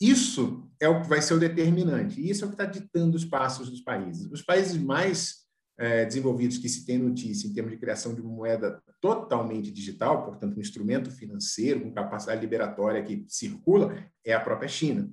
Isso 0.00 0.71
é 0.81 0.88
o 0.88 1.02
que 1.02 1.09
vai 1.09 1.21
ser 1.21 1.35
o 1.35 1.40
determinante, 1.40 2.21
e 2.21 2.31
isso 2.31 2.45
é 2.45 2.47
o 2.47 2.50
que 2.50 2.54
está 2.54 2.64
ditando 2.64 3.16
os 3.16 3.25
passos 3.25 3.69
dos 3.69 3.81
países. 3.81 4.31
Os 4.31 4.42
países 4.42 4.76
mais 4.76 5.42
é, 5.78 6.04
desenvolvidos 6.04 6.59
que 6.59 6.69
se 6.69 6.87
tem 6.87 6.99
notícia 6.99 7.49
em 7.49 7.52
termos 7.52 7.73
de 7.73 7.78
criação 7.78 8.14
de 8.14 8.23
moeda 8.23 8.81
totalmente 9.00 9.71
digital, 9.71 10.25
portanto, 10.25 10.57
um 10.57 10.61
instrumento 10.61 11.11
financeiro 11.11 11.81
com 11.81 11.92
capacidade 11.92 12.40
liberatória 12.40 13.02
que 13.02 13.25
circula, 13.28 13.97
é 14.25 14.33
a 14.33 14.40
própria 14.40 14.69
China. 14.69 15.11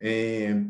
É, 0.00 0.62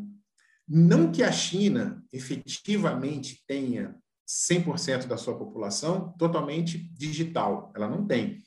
não 0.67 1.11
que 1.11 1.23
a 1.23 1.31
China 1.31 2.03
efetivamente 2.11 3.43
tenha 3.45 3.95
100% 4.33 5.05
da 5.05 5.15
sua 5.15 5.37
população 5.37 6.11
totalmente 6.17 6.77
digital, 6.97 7.71
ela 7.75 7.87
não 7.87 8.05
tem. 8.05 8.41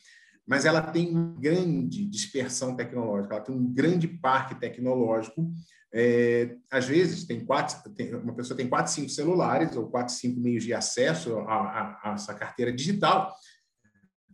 Mas 0.45 0.65
ela 0.65 0.83
tem 0.83 1.11
uma 1.11 1.41
grande 1.41 2.05
dispersão 2.05 2.75
tecnológica, 2.75 3.35
ela 3.35 3.45
tem 3.45 3.55
um 3.55 3.73
grande 3.73 4.09
parque 4.09 4.55
tecnológico. 4.57 5.49
É, 5.93 6.57
às 6.71 6.87
vezes, 6.87 7.25
tem 7.25 7.45
quatro, 7.45 7.91
tem, 7.95 8.15
uma 8.15 8.35
pessoa 8.35 8.57
tem 8.57 8.69
quatro, 8.69 8.93
cinco 8.93 9.09
celulares 9.09 9.77
ou 9.77 9.89
quatro, 9.89 10.13
cinco 10.13 10.41
meios 10.41 10.65
de 10.65 10.75
acesso 10.75 11.39
a, 11.41 12.13
essa 12.15 12.35
carteira 12.35 12.73
digital, 12.73 13.33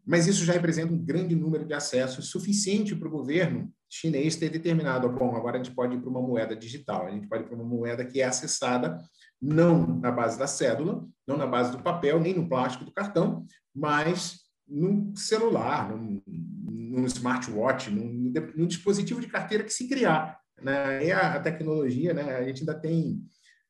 mas 0.05 0.27
isso 0.27 0.45
já 0.45 0.53
representa 0.53 0.93
um 0.93 1.05
grande 1.05 1.37
número 1.37 1.65
de 1.65 1.75
acessos 1.75 2.29
suficiente 2.29 2.97
para 2.97 3.09
o 3.09 3.11
governo 3.11 3.73
chinês 3.93 4.37
ter 4.37 4.49
determinado, 4.49 5.07
bom, 5.07 5.37
agora 5.37 5.59
a 5.59 5.63
gente 5.63 5.75
pode 5.75 5.97
ir 5.97 6.01
para 6.01 6.09
uma 6.09 6.23
moeda 6.23 6.57
digital, 6.57 7.07
a 7.07 7.11
gente 7.11 7.29
pode 7.29 7.43
ir 7.43 7.47
para 7.47 7.55
uma 7.55 7.65
moeda 7.65 8.03
que 8.07 8.23
é 8.23 8.25
acessada 8.25 8.97
não 9.41 9.87
na 9.99 10.11
base 10.11 10.39
da 10.39 10.47
cédula, 10.47 11.07
não 11.27 11.37
na 11.37 11.47
base 11.47 11.73
do 11.73 11.83
papel, 11.83 12.19
nem 12.19 12.33
no 12.33 12.49
plástico 12.49 12.87
do 12.87 12.93
cartão, 12.93 13.45
mas 13.75 14.41
num 14.67 15.15
celular, 15.15 15.91
num, 15.91 16.23
num 16.27 17.05
smartwatch, 17.05 17.91
num, 17.91 18.33
num, 18.57 18.67
dispositivo 18.67 19.21
de 19.21 19.27
carteira 19.27 19.63
que 19.63 19.73
se 19.73 19.87
criar. 19.87 20.41
Né? 20.63 21.07
E 21.07 21.13
a, 21.13 21.35
a 21.35 21.41
tecnologia, 21.41 22.15
né? 22.15 22.37
a 22.37 22.45
gente 22.45 22.61
ainda 22.61 22.75
tem 22.75 23.21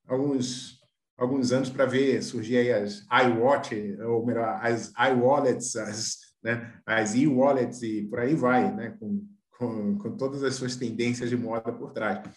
alguns 0.06 0.80
alguns 1.16 1.52
anos 1.52 1.70
para 1.70 1.84
ver 1.84 2.22
surgir 2.22 2.56
aí 2.56 2.72
as 2.72 3.06
iWatch, 3.26 3.72
ou 4.00 4.24
melhor, 4.26 4.58
as 4.60 4.92
iWallets, 4.98 5.76
as, 5.76 6.16
né, 6.42 6.74
as 6.84 7.14
e-wallets 7.14 7.82
e 7.82 8.02
por 8.02 8.18
aí 8.18 8.34
vai, 8.34 8.74
né, 8.74 8.96
com, 8.98 9.24
com, 9.62 9.96
com 9.96 10.16
todas 10.16 10.42
as 10.42 10.56
suas 10.56 10.74
tendências 10.74 11.30
de 11.30 11.36
moda 11.36 11.72
por 11.72 11.92
trás. 11.92 12.28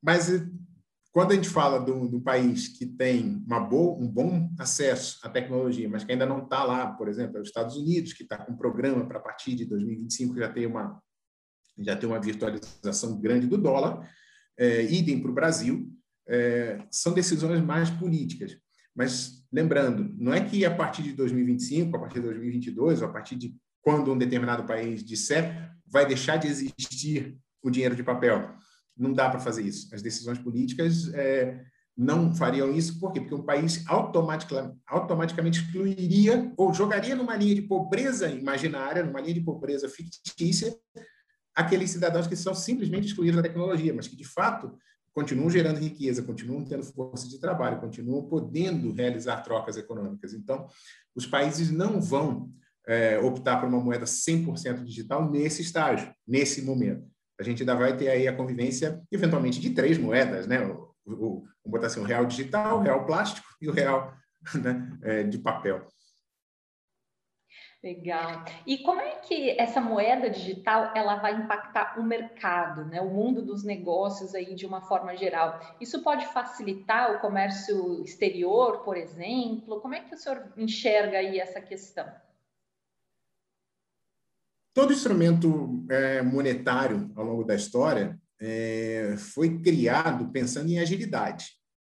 Mas 0.00 0.30
quando 1.10 1.32
a 1.32 1.34
gente 1.34 1.48
fala 1.48 1.80
do, 1.80 2.08
do 2.08 2.20
país 2.20 2.68
que 2.68 2.86
tem 2.86 3.42
uma 3.44 3.58
boa, 3.58 3.98
um 3.98 4.06
bom 4.06 4.48
acesso 4.58 5.18
à 5.24 5.28
tecnologia, 5.28 5.88
mas 5.88 6.04
que 6.04 6.12
ainda 6.12 6.24
não 6.24 6.44
está 6.44 6.62
lá, 6.62 6.92
por 6.92 7.08
exemplo, 7.08 7.36
é 7.36 7.40
os 7.40 7.48
Estados 7.48 7.76
Unidos, 7.76 8.12
que 8.12 8.22
está 8.22 8.38
com 8.38 8.52
um 8.52 8.56
programa 8.56 9.04
para 9.06 9.18
a 9.18 9.22
partir 9.22 9.56
de 9.56 9.64
2025 9.64 10.36
já 10.36 10.48
ter 10.48 10.66
uma, 10.66 11.02
já 11.78 11.96
ter 11.96 12.06
uma 12.06 12.20
virtualização 12.20 13.20
grande 13.20 13.48
do 13.48 13.58
dólar, 13.58 14.08
é, 14.56 14.84
idem 14.84 15.20
para 15.20 15.30
o 15.32 15.34
Brasil, 15.34 15.90
é, 16.28 16.78
são 16.92 17.12
decisões 17.12 17.60
mais 17.60 17.90
políticas. 17.90 18.56
Mas, 18.94 19.44
lembrando, 19.52 20.14
não 20.16 20.32
é 20.32 20.44
que 20.44 20.64
a 20.64 20.74
partir 20.74 21.02
de 21.02 21.12
2025, 21.12 21.96
a 21.96 22.00
partir 22.00 22.20
de 22.20 22.26
2022, 22.26 23.02
ou 23.02 23.08
a 23.08 23.12
partir 23.12 23.34
de 23.34 23.52
quando 23.82 24.12
um 24.12 24.18
determinado 24.18 24.64
país 24.64 25.04
disser, 25.04 25.70
vai 25.86 26.06
deixar 26.06 26.36
de 26.36 26.48
existir 26.48 27.38
o 27.62 27.70
dinheiro 27.70 27.96
de 27.96 28.02
papel 28.02 28.54
não 29.00 29.12
dá 29.12 29.30
para 29.30 29.40
fazer 29.40 29.62
isso. 29.62 29.92
As 29.94 30.02
decisões 30.02 30.38
políticas 30.38 31.12
é, 31.14 31.64
não 31.96 32.34
fariam 32.34 32.72
isso, 32.72 33.00
por 33.00 33.12
quê? 33.12 33.20
Porque 33.20 33.34
um 33.34 33.42
país 33.42 33.84
automaticamente, 33.88 34.78
automaticamente 34.86 35.60
excluiria 35.60 36.52
ou 36.56 36.72
jogaria 36.72 37.16
numa 37.16 37.34
linha 37.34 37.54
de 37.54 37.62
pobreza 37.62 38.28
imaginária, 38.28 39.02
numa 39.02 39.20
linha 39.20 39.34
de 39.34 39.40
pobreza 39.40 39.88
fictícia, 39.88 40.76
aqueles 41.54 41.90
cidadãos 41.90 42.26
que 42.26 42.36
são 42.36 42.54
simplesmente 42.54 43.08
excluídos 43.08 43.36
da 43.36 43.48
tecnologia, 43.48 43.94
mas 43.94 44.06
que, 44.06 44.16
de 44.16 44.24
fato, 44.24 44.76
continuam 45.12 45.50
gerando 45.50 45.80
riqueza, 45.80 46.22
continuam 46.22 46.64
tendo 46.64 46.84
força 46.84 47.28
de 47.28 47.40
trabalho, 47.40 47.80
continuam 47.80 48.22
podendo 48.28 48.92
realizar 48.92 49.38
trocas 49.38 49.76
econômicas. 49.76 50.34
Então, 50.34 50.68
os 51.14 51.26
países 51.26 51.70
não 51.70 52.00
vão 52.00 52.52
é, 52.86 53.18
optar 53.18 53.58
por 53.58 53.68
uma 53.68 53.80
moeda 53.80 54.04
100% 54.04 54.84
digital 54.84 55.30
nesse 55.30 55.62
estágio, 55.62 56.12
nesse 56.26 56.62
momento 56.62 57.10
a 57.40 57.42
gente 57.42 57.62
ainda 57.62 57.74
vai 57.74 57.96
ter 57.96 58.10
aí 58.10 58.28
a 58.28 58.36
convivência, 58.36 59.02
eventualmente, 59.10 59.60
de 59.60 59.70
três 59.70 59.96
moedas, 59.96 60.46
né? 60.46 60.60
O, 60.60 60.94
o, 61.06 61.40
vamos 61.40 61.50
botar 61.64 61.86
assim, 61.86 62.00
o 62.00 62.04
real 62.04 62.26
digital, 62.26 62.78
o 62.78 62.82
real 62.82 63.06
plástico 63.06 63.48
e 63.62 63.68
o 63.68 63.72
real 63.72 64.12
né, 64.62 64.98
é, 65.02 65.22
de 65.22 65.38
papel. 65.38 65.88
Legal. 67.82 68.44
E 68.66 68.76
como 68.82 69.00
é 69.00 69.12
que 69.20 69.58
essa 69.58 69.80
moeda 69.80 70.28
digital 70.28 70.92
ela 70.94 71.16
vai 71.16 71.32
impactar 71.32 71.98
o 71.98 72.02
mercado, 72.02 72.84
né? 72.84 73.00
o 73.00 73.08
mundo 73.08 73.40
dos 73.40 73.64
negócios 73.64 74.34
aí 74.34 74.54
de 74.54 74.66
uma 74.66 74.82
forma 74.82 75.16
geral? 75.16 75.58
Isso 75.80 76.02
pode 76.02 76.26
facilitar 76.26 77.16
o 77.16 77.20
comércio 77.20 78.04
exterior, 78.04 78.84
por 78.84 78.98
exemplo? 78.98 79.80
Como 79.80 79.94
é 79.94 80.00
que 80.00 80.14
o 80.14 80.18
senhor 80.18 80.52
enxerga 80.58 81.16
aí 81.16 81.40
essa 81.40 81.58
questão? 81.58 82.06
Todo 84.72 84.92
instrumento 84.92 85.84
é, 85.90 86.22
monetário 86.22 87.10
ao 87.16 87.24
longo 87.24 87.44
da 87.44 87.54
história 87.54 88.18
é, 88.40 89.14
foi 89.18 89.58
criado 89.60 90.30
pensando 90.30 90.70
em 90.70 90.78
agilidade. 90.78 91.46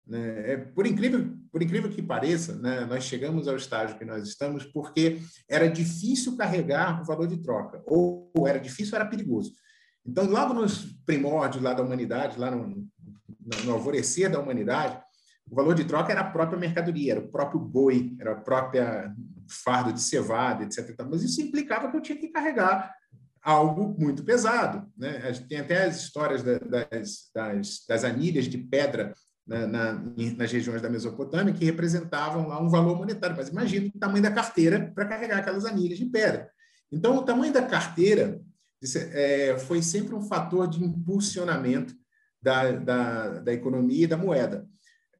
Né? 0.07 0.53
É, 0.53 0.57
por, 0.57 0.87
incrível, 0.87 1.35
por 1.51 1.63
incrível 1.63 1.91
que 1.91 2.03
pareça, 2.03 2.57
né, 2.57 2.85
nós 2.85 3.05
chegamos 3.05 3.49
ao 3.49 3.57
estágio 3.57 3.99
que 3.99 4.05
nós 4.05 4.27
estamos 4.29 4.65
porque 4.65 5.21
era 5.49 5.69
difícil 5.69 6.37
carregar 6.37 7.03
o 7.03 7.05
valor 7.05 7.27
de 7.27 7.39
troca, 7.39 7.83
ou, 7.87 8.31
ou 8.35 8.47
era 8.47 8.61
difícil, 8.61 8.95
ou 8.95 9.01
era 9.01 9.11
perigoso. 9.11 9.53
Então, 10.07 10.25
logo 10.25 10.55
nos 10.55 10.85
primórdios 11.05 11.63
lá 11.63 11.75
da 11.75 11.83
humanidade, 11.83 12.39
lá 12.39 12.51
no, 12.51 12.87
no 13.65 13.73
alvorecer 13.73 14.31
da 14.31 14.39
humanidade, 14.39 15.01
o 15.51 15.55
valor 15.55 15.75
de 15.75 15.85
troca 15.85 16.13
era 16.13 16.21
a 16.21 16.31
própria 16.31 16.59
mercadoria, 16.59 17.13
era 17.13 17.21
o 17.21 17.29
próprio 17.29 17.59
boi, 17.59 18.15
era 18.21 18.33
a 18.33 18.37
própria 18.37 19.13
fardo 19.49 19.93
de 19.93 20.01
cevada, 20.01 20.65
etc. 20.65 20.95
Mas 21.11 21.23
isso 21.23 21.41
implicava 21.41 21.91
que 21.91 21.97
eu 21.97 22.01
tinha 22.01 22.19
que 22.19 22.29
carregar 22.29 22.93
algo 23.43 23.95
muito 23.99 24.25
pesado. 24.25 24.91
Né? 24.97 25.21
Tem 25.49 25.59
até 25.59 25.85
as 25.85 26.01
histórias 26.01 26.43
das, 26.43 27.31
das, 27.33 27.85
das 27.89 28.05
anilhas 28.05 28.47
de 28.47 28.59
pedra 28.59 29.15
na, 29.47 29.67
na, 29.67 29.93
nas 30.37 30.51
regiões 30.51 30.83
da 30.83 30.91
Mesopotâmia 30.91 31.55
que 31.55 31.65
representavam 31.65 32.49
lá 32.49 32.61
um 32.61 32.69
valor 32.69 32.97
monetário. 32.97 33.37
Mas 33.37 33.49
imagina 33.49 33.91
o 33.95 33.99
tamanho 33.99 34.23
da 34.23 34.33
carteira 34.33 34.91
para 34.95 35.07
carregar 35.07 35.39
aquelas 35.39 35.65
anilhas 35.65 35.99
de 35.99 36.07
pedra. 36.07 36.51
Então, 36.91 37.17
o 37.17 37.23
tamanho 37.23 37.53
da 37.53 37.63
carteira 37.63 38.41
é, 39.13 39.57
foi 39.59 39.83
sempre 39.83 40.15
um 40.15 40.23
fator 40.23 40.69
de 40.69 40.83
impulsionamento 40.83 41.95
da, 42.43 42.73
da, 42.73 43.29
da 43.41 43.53
economia 43.53 44.05
e 44.05 44.09
da 44.09 44.17
moeda. 44.17 44.67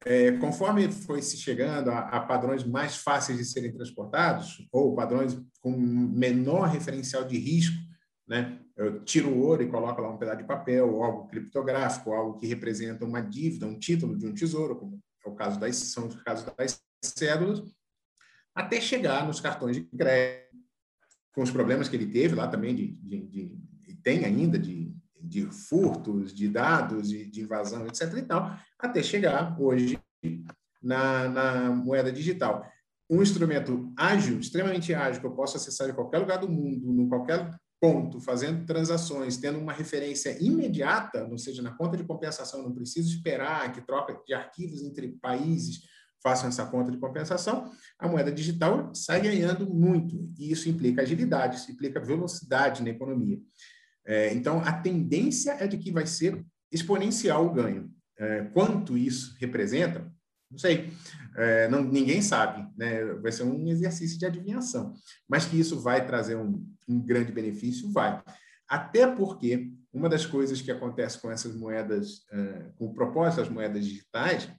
É, 0.05 0.31
conforme 0.33 0.91
foi 0.91 1.21
se 1.21 1.37
chegando 1.37 1.89
a, 1.89 1.99
a, 1.99 2.19
padrões 2.19 2.63
mais 2.63 2.97
fáceis 2.97 3.37
de 3.37 3.45
serem 3.45 3.73
transportados, 3.73 4.67
ou 4.71 4.95
padrões 4.95 5.37
com 5.59 5.71
menor 5.71 6.67
referencial 6.67 7.23
de 7.23 7.37
risco, 7.37 7.75
né? 8.27 8.59
eu 8.77 9.03
tiro 9.03 9.29
o 9.29 9.39
ouro 9.39 9.63
e 9.63 9.69
coloco 9.69 9.99
lá 9.99 10.09
um 10.09 10.17
pedaço 10.17 10.37
de 10.37 10.47
papel, 10.47 10.93
ou 10.93 11.03
algo 11.03 11.27
criptográfico, 11.27 12.13
algo 12.13 12.37
que 12.37 12.45
representa 12.45 13.03
uma 13.03 13.21
dívida, 13.21 13.65
um 13.65 13.79
título 13.79 14.15
de 14.17 14.27
um 14.27 14.33
tesouro, 14.33 14.75
como 14.75 14.99
é 15.25 15.29
o 15.29 15.35
caso 15.35 15.59
das, 15.59 15.75
são 15.75 16.07
os 16.07 16.21
casos 16.21 16.45
das 16.55 16.79
cédulas, 17.03 17.63
até 18.53 18.79
chegar 18.79 19.25
nos 19.25 19.39
cartões 19.39 19.75
de 19.75 19.83
crédito, 19.83 20.47
com 21.33 21.41
os 21.41 21.51
problemas 21.51 21.89
que 21.89 21.95
ele 21.95 22.07
teve 22.07 22.35
lá 22.35 22.47
também, 22.47 22.75
de, 22.75 22.87
de, 22.93 23.27
de 23.27 23.57
e 23.87 23.93
tem 23.95 24.25
ainda, 24.25 24.59
de 24.59 24.95
de 25.21 25.45
furtos 25.51 26.33
de 26.33 26.47
dados, 26.47 27.09
de, 27.09 27.25
de 27.25 27.41
invasão, 27.41 27.85
etc. 27.87 28.13
e 28.17 28.21
tal, 28.21 28.57
até 28.79 29.01
chegar 29.01 29.59
hoje 29.59 29.99
na, 30.81 31.27
na 31.27 31.69
moeda 31.71 32.11
digital. 32.11 32.65
Um 33.09 33.21
instrumento 33.21 33.91
ágil, 33.95 34.39
extremamente 34.39 34.93
ágil, 34.93 35.21
que 35.21 35.27
eu 35.27 35.35
posso 35.35 35.57
acessar 35.57 35.89
em 35.89 35.93
qualquer 35.93 36.19
lugar 36.19 36.39
do 36.39 36.49
mundo, 36.49 37.01
em 37.01 37.07
qualquer 37.07 37.55
ponto, 37.79 38.19
fazendo 38.19 38.65
transações, 38.65 39.37
tendo 39.37 39.59
uma 39.59 39.71
referência 39.71 40.35
imediata, 40.41 41.25
ou 41.29 41.37
seja, 41.37 41.61
na 41.61 41.71
conta 41.71 41.95
de 41.95 42.03
compensação, 42.03 42.63
não 42.63 42.73
preciso 42.73 43.15
esperar 43.15 43.71
que 43.71 43.85
troca 43.85 44.19
de 44.25 44.33
arquivos 44.33 44.81
entre 44.81 45.09
países 45.21 45.81
façam 46.21 46.49
essa 46.49 46.65
conta 46.65 46.91
de 46.91 46.97
compensação, 46.97 47.71
a 47.97 48.07
moeda 48.07 48.31
digital 48.31 48.93
sai 48.93 49.21
ganhando 49.21 49.69
muito, 49.69 50.27
e 50.37 50.51
isso 50.51 50.67
implica 50.67 51.01
agilidade, 51.01 51.57
isso 51.57 51.71
implica 51.71 51.99
velocidade 51.99 52.83
na 52.83 52.89
economia. 52.89 53.39
É, 54.07 54.33
então, 54.33 54.61
a 54.61 54.71
tendência 54.71 55.51
é 55.59 55.67
de 55.67 55.77
que 55.77 55.91
vai 55.91 56.07
ser 56.07 56.41
exponencial 56.71 57.45
o 57.45 57.53
ganho. 57.53 57.91
É, 58.17 58.45
quanto 58.45 58.97
isso 58.97 59.35
representa, 59.37 60.09
não 60.49 60.57
sei, 60.57 60.93
é, 61.35 61.67
não, 61.67 61.83
ninguém 61.83 62.21
sabe, 62.21 62.65
né? 62.77 63.03
vai 63.15 63.31
ser 63.33 63.43
um 63.43 63.67
exercício 63.67 64.17
de 64.17 64.25
adivinhação, 64.25 64.93
mas 65.27 65.45
que 65.45 65.59
isso 65.59 65.79
vai 65.81 66.07
trazer 66.07 66.37
um, 66.37 66.65
um 66.87 66.99
grande 66.99 67.33
benefício, 67.33 67.91
vai. 67.91 68.23
Até 68.67 69.05
porque 69.05 69.71
uma 69.91 70.07
das 70.07 70.25
coisas 70.25 70.61
que 70.61 70.71
acontece 70.71 71.19
com 71.19 71.29
essas 71.29 71.53
moedas, 71.53 72.25
é, 72.31 72.71
com 72.77 72.85
o 72.85 72.93
propósito 72.93 73.41
das 73.41 73.49
moedas 73.49 73.85
digitais, 73.85 74.49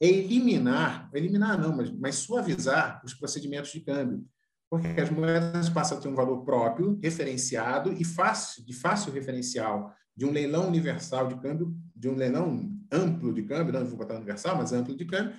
é 0.00 0.08
eliminar, 0.08 1.10
eliminar 1.14 1.60
não, 1.60 1.76
mas, 1.76 1.90
mas 1.90 2.16
suavizar 2.16 3.02
os 3.04 3.14
procedimentos 3.14 3.70
de 3.70 3.80
câmbio 3.80 4.26
porque 4.74 5.00
as 5.00 5.08
moedas 5.08 5.68
passam 5.68 5.98
a 5.98 6.00
ter 6.00 6.08
um 6.08 6.16
valor 6.16 6.44
próprio, 6.44 6.98
referenciado 7.00 7.92
e 7.92 8.04
fácil, 8.04 8.64
de 8.66 8.72
fácil 8.72 9.12
referencial, 9.12 9.94
de 10.16 10.24
um 10.24 10.32
leilão 10.32 10.66
universal 10.66 11.28
de 11.28 11.36
câmbio, 11.36 11.76
de 11.94 12.08
um 12.08 12.16
leilão 12.16 12.76
amplo 12.90 13.32
de 13.32 13.44
câmbio, 13.44 13.72
não 13.72 13.86
vou 13.86 13.96
botar 13.96 14.16
universal, 14.16 14.56
mas 14.56 14.72
amplo 14.72 14.96
de 14.96 15.04
câmbio, 15.04 15.32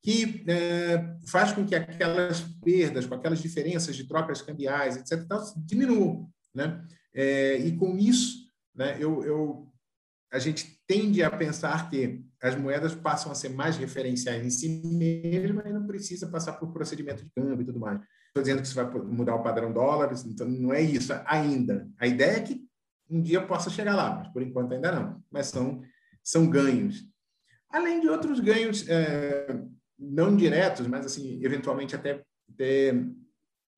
que 0.00 0.44
é, 0.46 1.16
faz 1.26 1.52
com 1.52 1.66
que 1.66 1.74
aquelas 1.74 2.42
perdas, 2.64 3.06
com 3.06 3.14
aquelas 3.16 3.40
diferenças 3.40 3.96
de 3.96 4.06
trocas 4.06 4.40
cambiais, 4.40 4.96
etc., 4.96 5.26
tal, 5.26 5.42
diminuam. 5.56 6.30
Né? 6.54 6.80
É, 7.12 7.58
e 7.58 7.76
com 7.76 7.98
isso, 7.98 8.52
né, 8.72 8.96
eu, 9.00 9.24
eu, 9.24 9.72
a 10.32 10.38
gente 10.38 10.80
tende 10.86 11.24
a 11.24 11.30
pensar 11.30 11.90
que 11.90 12.24
as 12.40 12.54
moedas 12.54 12.94
passam 12.94 13.32
a 13.32 13.34
ser 13.34 13.48
mais 13.48 13.76
referenciais 13.76 14.46
em 14.46 14.50
si 14.50 14.68
mesmas 14.84 15.66
e 15.66 15.72
não 15.72 15.88
precisa 15.88 16.28
passar 16.28 16.52
por 16.52 16.72
procedimento 16.72 17.24
de 17.24 17.30
câmbio 17.30 17.62
e 17.62 17.66
tudo 17.66 17.80
mais 17.80 18.00
estou 18.36 18.42
dizendo 18.42 18.60
que 18.60 18.66
isso 18.66 18.74
vai 18.74 18.84
mudar 18.90 19.34
o 19.34 19.42
padrão 19.42 19.72
dólares, 19.72 20.24
então 20.24 20.46
não 20.46 20.72
é 20.72 20.80
isso 20.82 21.12
ainda. 21.24 21.88
A 21.98 22.06
ideia 22.06 22.36
é 22.36 22.40
que 22.40 22.64
um 23.08 23.22
dia 23.22 23.40
possa 23.40 23.70
chegar 23.70 23.94
lá, 23.94 24.14
mas 24.16 24.28
por 24.28 24.42
enquanto 24.42 24.74
ainda 24.74 24.92
não. 24.92 25.22
Mas 25.30 25.46
são, 25.46 25.82
são 26.22 26.48
ganhos. 26.48 27.08
Além 27.70 28.00
de 28.00 28.08
outros 28.08 28.40
ganhos 28.40 28.86
é, 28.88 29.58
não 29.98 30.36
diretos, 30.36 30.86
mas 30.86 31.06
assim, 31.06 31.40
eventualmente 31.42 31.96
até, 31.96 32.22
até 32.52 32.94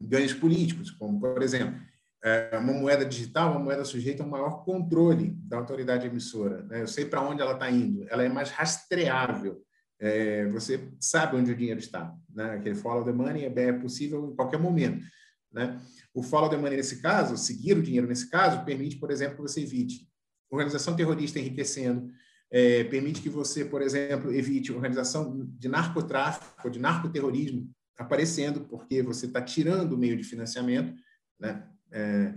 ganhos 0.01 0.35
políticos, 0.35 0.90
como, 0.90 1.21
por 1.21 1.42
exemplo, 1.42 1.81
é, 2.25 2.59
uma 2.59 2.73
moeda 2.73 3.05
digital, 3.05 3.53
uma 3.53 3.61
moeda 3.61 3.85
sujeita 3.85 4.23
a 4.23 4.27
um 4.27 4.31
maior 4.31 4.64
controle 4.64 5.31
da 5.42 5.57
autoridade 5.57 6.07
emissora. 6.07 6.62
Né? 6.64 6.83
Eu 6.83 6.88
sei 6.88 7.05
para 7.05 7.23
onde 7.23 7.40
ela 7.40 7.53
está 7.53 7.71
indo, 7.71 8.07
ela 8.09 8.25
é 8.25 8.29
mais 8.29 8.51
rastreável 8.51 9.62
é, 10.01 10.47
você 10.47 10.89
sabe 11.01 11.37
onde 11.37 11.51
o 11.51 11.57
dinheiro 11.57 11.81
está. 11.81 12.15
Né? 12.33 12.53
Aquele 12.53 12.75
follow 12.75 13.05
the 13.05 13.13
money 13.13 13.45
é, 13.45 13.53
é 13.57 13.73
possível 13.73 14.31
em 14.31 14.37
qualquer 14.37 14.59
momento. 14.59 15.05
Né? 15.53 15.81
O 16.15 16.23
follow 16.23 16.49
the 16.49 16.57
money, 16.57 16.77
nesse 16.77 17.01
caso, 17.01 17.37
seguir 17.37 17.77
o 17.77 17.83
dinheiro 17.83 18.07
nesse 18.07 18.31
caso, 18.31 18.65
permite, 18.65 18.97
por 18.97 19.11
exemplo, 19.11 19.37
que 19.37 19.43
você 19.43 19.63
evite 19.63 20.09
organização 20.51 20.97
terrorista 20.97 21.39
enriquecendo, 21.39 22.11
é, 22.51 22.85
permite 22.85 23.21
que 23.21 23.29
você, 23.29 23.65
por 23.65 23.83
exemplo, 23.83 24.33
evite 24.33 24.73
organização 24.73 25.47
de 25.59 25.69
narcotráfico, 25.69 26.71
de 26.71 26.79
narcoterrorismo 26.79 27.71
aparecendo, 27.99 28.61
porque 28.61 29.03
você 29.03 29.27
está 29.27 29.43
tirando 29.43 29.93
o 29.93 29.99
meio 29.99 30.17
de 30.17 30.23
financiamento. 30.23 30.95
Né? 31.39 31.69
É, 31.93 32.33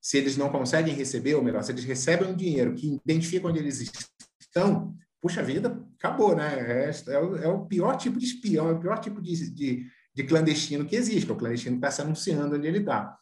se 0.00 0.18
eles 0.18 0.36
não 0.36 0.50
conseguem 0.50 0.94
receber, 0.94 1.34
ou 1.34 1.42
melhor, 1.42 1.62
se 1.64 1.72
eles 1.72 1.84
recebem 1.84 2.28
um 2.28 2.36
dinheiro 2.36 2.74
que 2.74 3.00
identifica 3.04 3.48
onde 3.48 3.58
eles 3.58 3.90
estão, 4.40 4.94
puxa 5.26 5.42
vida, 5.42 5.76
acabou, 5.98 6.36
né? 6.36 6.88
É, 6.88 6.90
é, 7.08 7.18
o, 7.18 7.36
é 7.36 7.48
o 7.48 7.66
pior 7.66 7.96
tipo 7.96 8.16
de 8.16 8.26
espião, 8.26 8.70
é 8.70 8.72
o 8.72 8.78
pior 8.78 8.96
tipo 9.00 9.20
de, 9.20 9.50
de, 9.50 9.84
de 10.14 10.22
clandestino 10.22 10.86
que 10.86 10.94
existe, 10.94 11.30
o 11.30 11.34
clandestino 11.34 11.74
está 11.74 11.90
se 11.90 12.00
anunciando 12.00 12.54
onde 12.54 12.68
ele 12.68 12.78
está. 12.78 13.18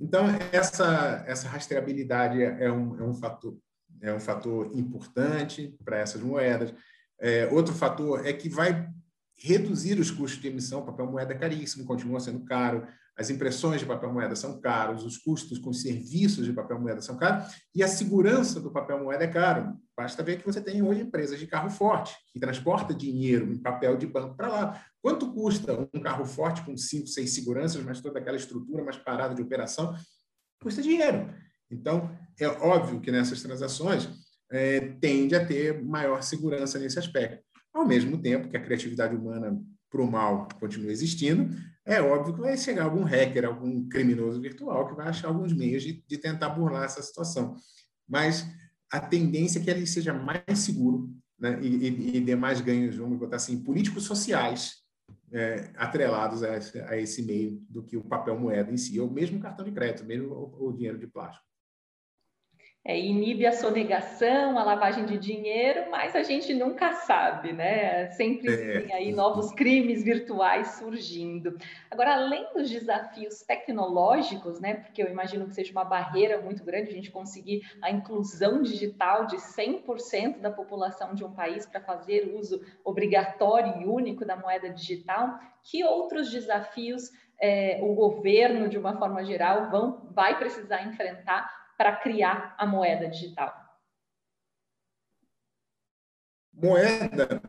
Então, 0.00 0.26
essa, 0.50 1.24
essa 1.24 1.48
rastreabilidade 1.48 2.42
é 2.42 2.70
um, 2.70 2.98
é 2.98 3.02
um 3.04 3.14
fator 3.14 3.56
é 4.02 4.12
um 4.12 4.20
fator 4.20 4.70
importante 4.74 5.74
para 5.82 5.98
essas 5.98 6.20
moedas. 6.20 6.74
É, 7.18 7.46
outro 7.46 7.72
fator 7.72 8.26
é 8.26 8.32
que 8.32 8.48
vai 8.48 8.86
reduzir 9.38 9.98
os 9.98 10.10
custos 10.10 10.40
de 10.40 10.48
emissão. 10.48 10.84
papel 10.84 11.06
moeda 11.06 11.32
é 11.32 11.38
caríssimo, 11.38 11.84
continua 11.84 12.20
sendo 12.20 12.44
caro. 12.44 12.86
As 13.16 13.30
impressões 13.30 13.80
de 13.80 13.86
papel 13.86 14.12
moeda 14.12 14.36
são 14.36 14.60
caros, 14.60 15.02
os 15.02 15.16
custos 15.16 15.58
com 15.58 15.72
serviços 15.72 16.44
de 16.44 16.52
papel 16.52 16.78
moeda 16.78 17.00
são 17.00 17.16
caros 17.16 17.54
e 17.74 17.82
a 17.82 17.88
segurança 17.88 18.60
do 18.60 18.70
papel 18.70 19.02
moeda 19.02 19.24
é 19.24 19.28
caro. 19.28 19.74
Basta 19.96 20.22
ver 20.22 20.38
que 20.38 20.44
você 20.44 20.60
tem 20.60 20.82
hoje 20.82 21.00
empresas 21.00 21.38
de 21.38 21.46
carro 21.46 21.70
forte 21.70 22.14
que 22.30 22.38
transporta 22.38 22.92
dinheiro 22.92 23.50
em 23.50 23.56
papel 23.56 23.96
de 23.96 24.06
banco 24.06 24.36
para 24.36 24.48
lá. 24.48 24.84
Quanto 25.00 25.32
custa 25.32 25.88
um 25.94 26.00
carro 26.00 26.26
forte 26.26 26.62
com 26.62 26.76
cinco, 26.76 27.06
seis 27.06 27.34
seguranças, 27.34 27.82
mas 27.82 28.02
toda 28.02 28.18
aquela 28.18 28.36
estrutura 28.36 28.84
mais 28.84 28.98
parada 28.98 29.34
de 29.34 29.40
operação? 29.40 29.96
Custa 30.60 30.82
dinheiro. 30.82 31.32
Então, 31.70 32.10
é 32.38 32.46
óbvio 32.46 33.00
que 33.00 33.10
nessas 33.10 33.40
transações 33.40 34.08
é, 34.50 34.80
tende 35.00 35.34
a 35.34 35.44
ter 35.44 35.82
maior 35.82 36.22
segurança 36.22 36.78
nesse 36.78 36.98
aspecto. 36.98 37.45
Ao 37.76 37.84
mesmo 37.84 38.16
tempo 38.16 38.48
que 38.48 38.56
a 38.56 38.62
criatividade 38.62 39.14
humana 39.14 39.62
para 39.90 40.00
o 40.00 40.10
mal 40.10 40.48
continua 40.58 40.90
existindo, 40.90 41.54
é 41.84 42.00
óbvio 42.00 42.34
que 42.34 42.40
vai 42.40 42.56
chegar 42.56 42.84
algum 42.84 43.04
hacker, 43.04 43.44
algum 43.44 43.86
criminoso 43.86 44.40
virtual 44.40 44.88
que 44.88 44.94
vai 44.94 45.08
achar 45.08 45.28
alguns 45.28 45.52
meios 45.52 45.82
de, 45.82 46.02
de 46.08 46.16
tentar 46.16 46.48
burlar 46.48 46.84
essa 46.84 47.02
situação. 47.02 47.54
Mas 48.08 48.46
a 48.90 48.98
tendência 48.98 49.58
é 49.58 49.62
que 49.62 49.68
ele 49.68 49.86
seja 49.86 50.14
mais 50.14 50.58
seguro 50.58 51.14
né, 51.38 51.58
e, 51.60 51.66
e, 51.66 52.16
e 52.16 52.20
dê 52.22 52.34
mais 52.34 52.62
ganhos, 52.62 52.96
vamos 52.96 53.18
botar 53.18 53.36
assim, 53.36 53.62
políticos 53.62 54.04
sociais 54.04 54.76
é, 55.30 55.70
atrelados 55.76 56.42
a 56.42 56.56
esse, 56.56 56.80
a 56.80 56.96
esse, 56.96 57.22
meio 57.24 57.62
do 57.68 57.82
que 57.82 57.98
o 57.98 58.04
papel 58.04 58.40
moeda 58.40 58.72
em 58.72 58.78
si, 58.78 58.98
ou 58.98 59.10
mesmo 59.10 59.38
cartão 59.38 59.66
de 59.66 59.72
crédito, 59.72 60.06
mesmo 60.06 60.32
o, 60.32 60.68
o 60.68 60.72
dinheiro 60.72 60.98
de 60.98 61.06
plástico 61.06 61.44
é, 62.88 62.96
inibe 62.96 63.44
a 63.44 63.50
sonegação, 63.50 64.56
a 64.56 64.62
lavagem 64.62 65.04
de 65.06 65.18
dinheiro, 65.18 65.90
mas 65.90 66.14
a 66.14 66.22
gente 66.22 66.54
nunca 66.54 66.92
sabe, 66.92 67.52
né? 67.52 68.06
Sempre 68.10 68.54
é. 68.54 68.80
tem 68.80 68.94
aí 68.94 69.12
novos 69.12 69.50
crimes 69.50 70.04
virtuais 70.04 70.68
surgindo. 70.78 71.58
Agora, 71.90 72.14
além 72.14 72.46
dos 72.54 72.70
desafios 72.70 73.42
tecnológicos, 73.42 74.60
né? 74.60 74.74
Porque 74.74 75.02
eu 75.02 75.08
imagino 75.08 75.48
que 75.48 75.54
seja 75.56 75.72
uma 75.72 75.82
barreira 75.82 76.40
muito 76.40 76.62
grande 76.62 76.90
a 76.90 76.92
gente 76.92 77.10
conseguir 77.10 77.68
a 77.82 77.90
inclusão 77.90 78.62
digital 78.62 79.26
de 79.26 79.34
100% 79.36 80.38
da 80.38 80.52
população 80.52 81.12
de 81.12 81.24
um 81.24 81.32
país 81.32 81.66
para 81.66 81.80
fazer 81.80 82.32
uso 82.36 82.62
obrigatório 82.84 83.82
e 83.82 83.84
único 83.84 84.24
da 84.24 84.36
moeda 84.36 84.70
digital, 84.70 85.40
que 85.64 85.82
outros 85.82 86.30
desafios 86.30 87.10
é, 87.40 87.80
o 87.82 87.94
governo, 87.94 88.68
de 88.68 88.78
uma 88.78 88.96
forma 88.96 89.24
geral, 89.24 89.70
vão, 89.70 90.08
vai 90.12 90.38
precisar 90.38 90.84
enfrentar 90.84 91.65
para 91.76 91.96
criar 91.96 92.54
a 92.58 92.66
moeda 92.66 93.08
digital? 93.08 93.54
Moeda 96.52 97.42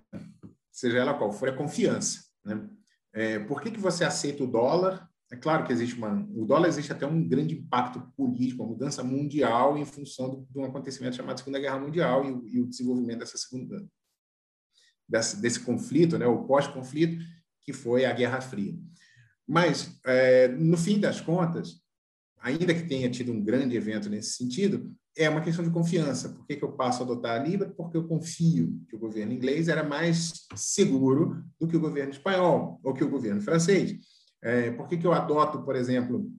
seja 0.71 0.99
ela 0.99 1.17
qual 1.17 1.31
for, 1.31 1.49
é 1.49 1.51
confiança. 1.51 2.25
Né? 2.45 2.69
É, 3.13 3.39
por 3.39 3.61
que, 3.61 3.71
que 3.71 3.79
você 3.79 4.03
aceita 4.03 4.43
o 4.43 4.47
dólar? 4.47 5.09
É 5.31 5.35
claro 5.35 5.65
que 5.65 5.73
existe 5.73 5.95
uma. 5.95 6.25
O 6.35 6.45
dólar 6.45 6.67
existe 6.67 6.91
até 6.91 7.05
um 7.05 7.27
grande 7.27 7.55
impacto 7.55 7.99
político, 8.15 8.63
uma 8.63 8.69
mudança 8.69 9.03
mundial 9.03 9.77
em 9.77 9.85
função 9.85 10.45
de 10.49 10.59
um 10.59 10.65
acontecimento 10.65 11.15
chamado 11.15 11.39
Segunda 11.39 11.59
Guerra 11.59 11.79
Mundial 11.79 12.25
e 12.25 12.31
o, 12.31 12.47
e 12.47 12.59
o 12.61 12.67
desenvolvimento 12.67 13.19
dessa 13.19 13.37
segunda 13.37 13.85
desse, 15.07 15.41
desse 15.41 15.59
conflito, 15.61 16.17
né, 16.17 16.27
o 16.27 16.45
pós-conflito, 16.45 17.23
que 17.61 17.73
foi 17.73 18.05
a 18.05 18.13
Guerra 18.13 18.41
Fria. 18.41 18.73
Mas, 19.47 19.99
é, 20.05 20.49
no 20.49 20.77
fim 20.77 20.99
das 20.99 21.21
contas, 21.21 21.81
ainda 22.39 22.73
que 22.73 22.87
tenha 22.87 23.09
tido 23.09 23.31
um 23.31 23.43
grande 23.43 23.75
evento 23.75 24.09
nesse 24.09 24.31
sentido, 24.31 24.91
é 25.17 25.29
uma 25.29 25.41
questão 25.41 25.65
de 25.65 25.71
confiança. 25.71 26.29
Por 26.29 26.45
que, 26.45 26.55
que 26.55 26.63
eu 26.63 26.71
passo 26.73 27.01
a 27.01 27.05
adotar 27.05 27.39
a 27.39 27.43
Libra? 27.43 27.69
Porque 27.69 27.97
eu 27.97 28.07
confio 28.07 28.79
que 28.87 28.95
o 28.95 28.99
governo 28.99 29.33
inglês 29.33 29.67
era 29.67 29.83
mais 29.83 30.45
seguro 30.55 31.43
do 31.59 31.67
que 31.67 31.75
o 31.75 31.79
governo 31.79 32.11
espanhol 32.11 32.79
ou 32.83 32.93
que 32.93 33.03
o 33.03 33.09
governo 33.09 33.41
francês. 33.41 33.97
É, 34.41 34.71
por 34.71 34.87
que, 34.87 34.97
que 34.97 35.07
eu 35.07 35.13
adoto, 35.13 35.63
por 35.63 35.75
exemplo, 35.75 36.31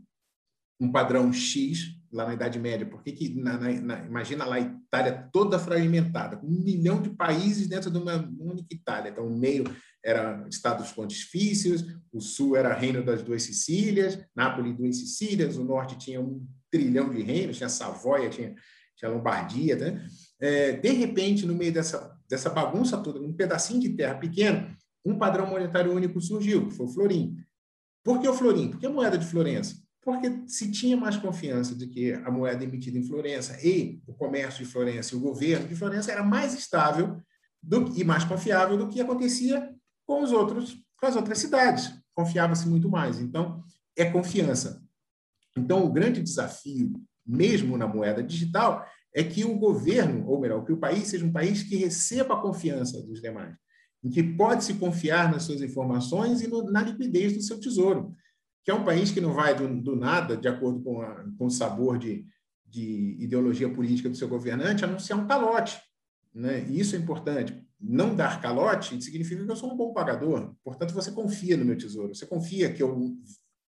um 0.80 0.90
padrão 0.92 1.32
X 1.32 1.97
lá 2.12 2.26
na 2.26 2.34
Idade 2.34 2.58
Média? 2.58 2.86
Por 2.86 3.02
que, 3.02 3.12
que 3.12 3.34
na, 3.34 3.58
na, 3.58 4.04
imagina 4.04 4.44
lá 4.44 4.56
a 4.56 4.60
Itália 4.60 5.28
toda 5.32 5.58
fragmentada, 5.58 6.36
com 6.36 6.46
um 6.46 6.62
milhão 6.62 7.00
de 7.00 7.10
países 7.10 7.68
dentro 7.68 7.90
de 7.90 7.98
uma 7.98 8.16
única 8.38 8.74
Itália. 8.74 9.10
Então, 9.10 9.26
o 9.26 9.38
meio 9.38 9.64
era 10.04 10.46
Estados 10.48 10.92
Pontifícios, 10.92 11.84
o 12.12 12.20
sul 12.20 12.56
era 12.56 12.74
Reino 12.74 13.02
das 13.02 13.22
Duas 13.22 13.42
Sicílias, 13.42 14.18
Nápoles 14.34 14.76
duas 14.76 14.96
Sicílias, 14.96 15.56
o 15.56 15.64
norte 15.64 15.98
tinha 15.98 16.20
um 16.20 16.46
trilhão 16.70 17.10
de 17.10 17.22
reinos, 17.22 17.56
tinha 17.56 17.68
Savoia, 17.68 18.30
tinha, 18.30 18.54
tinha 18.96 19.10
Lombardia. 19.10 19.76
Né? 19.76 20.08
É, 20.40 20.72
de 20.72 20.90
repente, 20.90 21.46
no 21.46 21.54
meio 21.54 21.72
dessa, 21.72 22.16
dessa 22.28 22.50
bagunça 22.50 22.96
toda, 22.98 23.18
num 23.18 23.32
pedacinho 23.32 23.80
de 23.80 23.90
terra 23.90 24.14
pequeno, 24.14 24.74
um 25.04 25.18
padrão 25.18 25.46
monetário 25.46 25.92
único 25.92 26.20
surgiu, 26.20 26.68
que 26.68 26.74
foi 26.74 26.86
o 26.86 26.90
florim. 26.90 27.36
Por 28.04 28.20
que 28.20 28.28
o 28.28 28.34
florim? 28.34 28.70
Por 28.70 28.80
que 28.80 28.86
a 28.86 28.90
moeda 28.90 29.18
de 29.18 29.26
Florença? 29.26 29.76
Porque 30.08 30.42
se 30.46 30.70
tinha 30.70 30.96
mais 30.96 31.18
confiança 31.18 31.74
de 31.74 31.86
que 31.86 32.14
a 32.14 32.30
moeda 32.30 32.64
emitida 32.64 32.96
em 32.96 33.02
Florença 33.02 33.58
e 33.62 34.00
o 34.06 34.14
comércio 34.14 34.64
de 34.64 34.72
Florença 34.72 35.14
e 35.14 35.18
o 35.18 35.20
governo 35.20 35.68
de 35.68 35.76
Florença 35.76 36.10
era 36.10 36.22
mais 36.22 36.54
estável 36.54 37.20
do, 37.62 37.92
e 37.94 38.02
mais 38.02 38.24
confiável 38.24 38.78
do 38.78 38.88
que 38.88 39.02
acontecia 39.02 39.70
com 40.06 40.22
os 40.22 40.32
outros, 40.32 40.82
com 40.98 41.06
as 41.06 41.14
outras 41.14 41.36
cidades. 41.36 41.92
Confiava-se 42.14 42.66
muito 42.66 42.88
mais. 42.88 43.20
Então, 43.20 43.62
é 43.94 44.06
confiança. 44.06 44.82
Então, 45.54 45.84
o 45.84 45.92
grande 45.92 46.22
desafio, 46.22 46.90
mesmo 47.26 47.76
na 47.76 47.86
moeda 47.86 48.22
digital, 48.22 48.86
é 49.14 49.22
que 49.22 49.44
o 49.44 49.58
governo, 49.58 50.26
ou 50.26 50.40
melhor, 50.40 50.64
que 50.64 50.72
o 50.72 50.78
país 50.78 51.08
seja 51.08 51.26
um 51.26 51.32
país 51.32 51.62
que 51.62 51.76
receba 51.76 52.32
a 52.32 52.40
confiança 52.40 53.02
dos 53.02 53.20
demais, 53.20 53.54
em 54.02 54.08
que 54.08 54.22
pode 54.22 54.64
se 54.64 54.72
confiar 54.72 55.30
nas 55.30 55.42
suas 55.42 55.60
informações 55.60 56.40
e 56.40 56.48
no, 56.48 56.62
na 56.70 56.80
liquidez 56.80 57.34
do 57.34 57.42
seu 57.42 57.60
tesouro, 57.60 58.16
que 58.68 58.72
é 58.72 58.74
um 58.74 58.84
país 58.84 59.10
que 59.10 59.18
não 59.18 59.32
vai 59.32 59.54
do, 59.54 59.66
do 59.80 59.96
nada, 59.96 60.36
de 60.36 60.46
acordo 60.46 60.82
com, 60.82 61.00
a, 61.00 61.24
com 61.38 61.46
o 61.46 61.50
sabor 61.50 61.96
de, 61.96 62.26
de 62.66 63.16
ideologia 63.18 63.66
política 63.66 64.10
do 64.10 64.14
seu 64.14 64.28
governante, 64.28 64.84
anunciar 64.84 65.18
um 65.18 65.26
calote. 65.26 65.80
Né? 66.34 66.66
E 66.68 66.78
isso 66.78 66.94
é 66.94 66.98
importante. 66.98 67.66
Não 67.80 68.14
dar 68.14 68.42
calote 68.42 69.02
significa 69.02 69.42
que 69.42 69.50
eu 69.50 69.56
sou 69.56 69.72
um 69.72 69.76
bom 69.76 69.94
pagador. 69.94 70.54
Portanto, 70.62 70.92
você 70.92 71.10
confia 71.10 71.56
no 71.56 71.64
meu 71.64 71.78
tesouro. 71.78 72.14
Você 72.14 72.26
confia 72.26 72.70
que 72.70 72.82
eu 72.82 73.16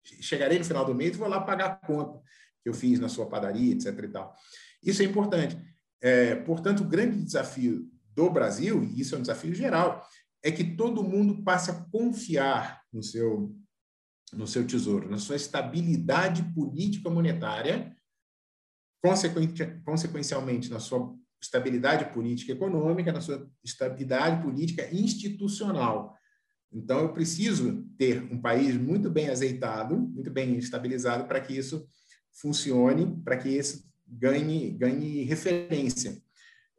chegarei 0.03 0.60
no 0.60 0.65
final 0.65 0.86
do 0.86 0.93
mês 0.93 1.15
e 1.15 1.17
vou 1.17 1.27
lá 1.27 1.41
pagar 1.41 1.71
a 1.71 1.88
conta 1.88 2.21
que 2.62 2.69
eu 2.69 2.73
fiz 2.75 2.99
na 2.99 3.10
sua 3.10 3.25
padaria, 3.25 3.73
etc. 3.73 3.97
E 3.97 4.08
tal. 4.10 4.36
Isso 4.84 5.01
é 5.01 5.06
importante. 5.06 5.58
É, 5.99 6.36
portanto, 6.36 6.82
o 6.82 6.88
grande 6.88 7.19
desafio 7.19 7.89
do 8.13 8.29
Brasil, 8.29 8.84
e 8.84 9.01
isso 9.01 9.15
é 9.15 9.17
um 9.17 9.21
desafio 9.21 9.56
geral, 9.56 10.08
é 10.43 10.51
que 10.51 10.63
todo 10.63 11.01
mundo 11.01 11.43
passe 11.43 11.71
a 11.71 11.86
confiar 11.91 12.84
no 12.93 13.01
seu, 13.01 13.56
no 14.34 14.48
seu 14.48 14.65
tesouro, 14.65 15.10
na 15.10 15.17
sua 15.17 15.36
estabilidade 15.36 16.43
política 16.54 17.10
monetária, 17.10 17.96
consequencialmente 19.86 20.69
na 20.69 20.80
sua 20.80 21.13
estabilidade 21.41 22.13
política 22.13 22.54
econômica, 22.54 23.12
na 23.12 23.19
sua 23.19 23.50
estabilidade 23.63 24.41
política 24.41 24.88
institucional. 24.93 26.17
Então, 26.72 27.02
eu 27.02 27.13
preciso 27.13 27.84
ter 27.98 28.24
um 28.32 28.41
país 28.41 28.76
muito 28.76 29.10
bem 29.10 29.30
azeitado, 29.30 29.96
muito 29.96 30.32
bem 30.32 30.58
estabilizado, 30.58 31.26
para 31.26 31.39
que 31.39 31.56
isso 31.56 31.86
funcione, 32.32 33.22
para 33.24 33.38
que 33.38 33.50
isso 33.50 33.84
ganhe, 34.08 34.72
ganhe 34.72 35.24
referência. 35.24 36.22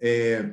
É, 0.00 0.52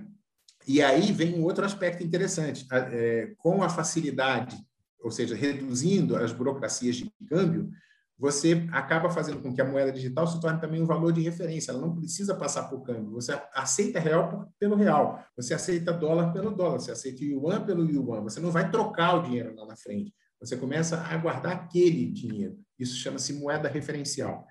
e 0.67 0.81
aí 0.81 1.11
vem 1.11 1.35
um 1.35 1.43
outro 1.43 1.65
aspecto 1.65 2.03
interessante. 2.03 2.67
É, 2.71 3.33
com 3.37 3.63
a 3.63 3.69
facilidade, 3.69 4.55
ou 5.01 5.11
seja, 5.11 5.35
reduzindo 5.35 6.15
as 6.15 6.31
burocracias 6.31 6.95
de 6.95 7.11
câmbio, 7.27 7.71
você 8.17 8.67
acaba 8.71 9.09
fazendo 9.09 9.41
com 9.41 9.51
que 9.51 9.59
a 9.59 9.65
moeda 9.65 9.91
digital 9.91 10.27
se 10.27 10.39
torne 10.39 10.61
também 10.61 10.79
um 10.79 10.85
valor 10.85 11.11
de 11.11 11.21
referência. 11.21 11.71
Ela 11.71 11.81
não 11.81 11.95
precisa 11.95 12.35
passar 12.35 12.69
por 12.69 12.83
câmbio. 12.83 13.13
Você 13.13 13.31
aceita 13.51 13.99
real 13.99 14.53
pelo 14.59 14.75
real. 14.75 15.25
Você 15.35 15.55
aceita 15.55 15.91
dólar 15.91 16.31
pelo 16.31 16.51
dólar. 16.51 16.79
Você 16.79 16.91
aceita 16.91 17.23
yuan 17.23 17.65
pelo 17.65 17.83
yuan. 17.83 18.21
Você 18.21 18.39
não 18.39 18.51
vai 18.51 18.69
trocar 18.69 19.15
o 19.15 19.23
dinheiro 19.23 19.55
lá 19.55 19.65
na 19.65 19.75
frente. 19.75 20.13
Você 20.39 20.55
começa 20.55 21.01
a 21.01 21.17
guardar 21.17 21.53
aquele 21.53 22.11
dinheiro. 22.11 22.59
Isso 22.77 22.95
chama-se 22.97 23.33
moeda 23.33 23.67
referencial. 23.67 24.45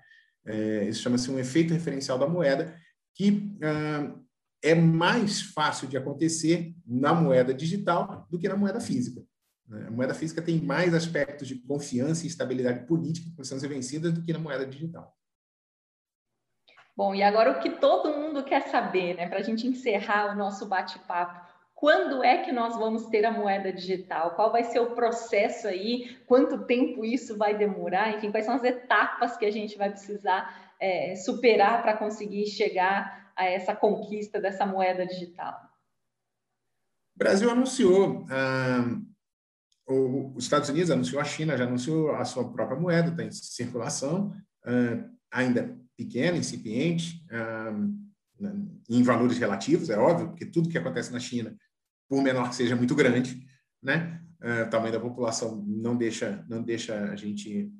É, 0.45 0.89
isso 0.89 1.01
chama-se 1.01 1.31
um 1.31 1.39
efeito 1.39 1.73
referencial 1.73 2.19
da 2.19 2.27
moeda, 2.27 2.75
que 3.15 3.55
ah, 3.63 4.15
é 4.61 4.75
mais 4.75 5.41
fácil 5.41 5.87
de 5.87 5.95
acontecer 5.95 6.75
na 6.85 7.13
moeda 7.13 7.53
digital 7.53 8.27
do 8.29 8.37
que 8.37 8.49
na 8.49 8.57
moeda 8.57 8.81
física. 8.81 9.21
Né? 9.71 9.87
A 9.87 9.91
moeda 9.91 10.13
física 10.13 10.41
tem 10.41 10.59
mais 10.61 10.93
aspectos 10.93 11.47
de 11.47 11.55
confiança 11.55 12.25
e 12.25 12.27
estabilidade 12.27 12.85
política 12.85 13.29
que 13.29 13.35
precisam 13.35 13.59
ser 13.59 13.69
vencidas 13.69 14.11
do 14.11 14.21
que 14.21 14.33
na 14.33 14.39
moeda 14.39 14.65
digital. 14.65 15.15
Bom, 16.95 17.15
e 17.15 17.23
agora 17.23 17.51
o 17.51 17.59
que 17.59 17.69
todo 17.69 18.13
mundo 18.13 18.43
quer 18.43 18.67
saber, 18.67 19.15
né, 19.15 19.29
para 19.29 19.39
a 19.39 19.43
gente 19.43 19.65
encerrar 19.65 20.33
o 20.33 20.35
nosso 20.35 20.67
bate-papo, 20.67 21.49
quando 21.73 22.23
é 22.23 22.43
que 22.43 22.51
nós 22.51 22.77
vamos 22.77 23.07
ter 23.07 23.25
a 23.25 23.31
moeda 23.31 23.71
digital? 23.73 24.35
Qual 24.35 24.51
vai 24.51 24.65
ser 24.65 24.79
o 24.81 24.93
processo 24.93 25.67
aí? 25.67 26.15
Quanto 26.27 26.65
tempo 26.65 27.03
isso 27.03 27.37
vai 27.37 27.57
demorar? 27.57 28.15
Enfim, 28.15 28.29
quais 28.29 28.45
são 28.45 28.53
as 28.53 28.63
etapas 28.63 29.35
que 29.35 29.45
a 29.45 29.51
gente 29.51 29.75
vai 29.77 29.89
precisar 29.89 30.75
é, 30.79 31.15
superar 31.15 31.81
para 31.81 31.97
conseguir 31.97 32.45
chegar 32.45 33.31
a 33.35 33.45
essa 33.45 33.75
conquista 33.75 34.39
dessa 34.39 34.63
moeda 34.63 35.07
digital? 35.07 35.59
O 37.15 37.17
Brasil 37.17 37.49
anunciou 37.49 38.27
ah, 38.29 39.01
os 40.35 40.43
Estados 40.43 40.69
Unidos 40.69 40.91
anunciou, 40.91 41.21
a 41.21 41.25
China 41.25 41.57
já 41.57 41.65
anunciou 41.65 42.15
a 42.15 42.25
sua 42.25 42.51
própria 42.51 42.79
moeda, 42.79 43.09
está 43.09 43.23
em 43.23 43.31
circulação, 43.31 44.33
ainda 45.31 45.77
pequena, 45.97 46.37
incipiente, 46.37 47.25
em 48.89 49.03
valores 49.03 49.37
relativos, 49.37 49.89
é 49.89 49.97
óbvio, 49.97 50.29
porque 50.29 50.45
tudo 50.45 50.69
que 50.69 50.77
acontece 50.77 51.11
na 51.11 51.19
China, 51.19 51.55
por 52.09 52.21
menor 52.21 52.49
que 52.49 52.55
seja, 52.55 52.73
é 52.73 52.77
muito 52.77 52.95
grande, 52.95 53.45
né? 53.81 54.21
o 54.65 54.69
tamanho 54.69 54.93
da 54.93 54.99
população 54.99 55.63
não 55.67 55.95
deixa, 55.95 56.43
não 56.49 56.63
deixa 56.63 56.95
a 57.11 57.15
gente 57.15 57.71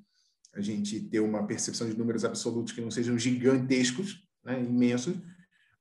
a 0.54 0.62
gente 0.62 1.00
ter 1.00 1.20
uma 1.20 1.46
percepção 1.46 1.88
de 1.88 1.98
números 1.98 2.26
absolutos 2.26 2.74
que 2.74 2.82
não 2.82 2.92
sejam 2.92 3.18
gigantescos, 3.18 4.24
né, 4.44 4.62
imensos. 4.62 5.16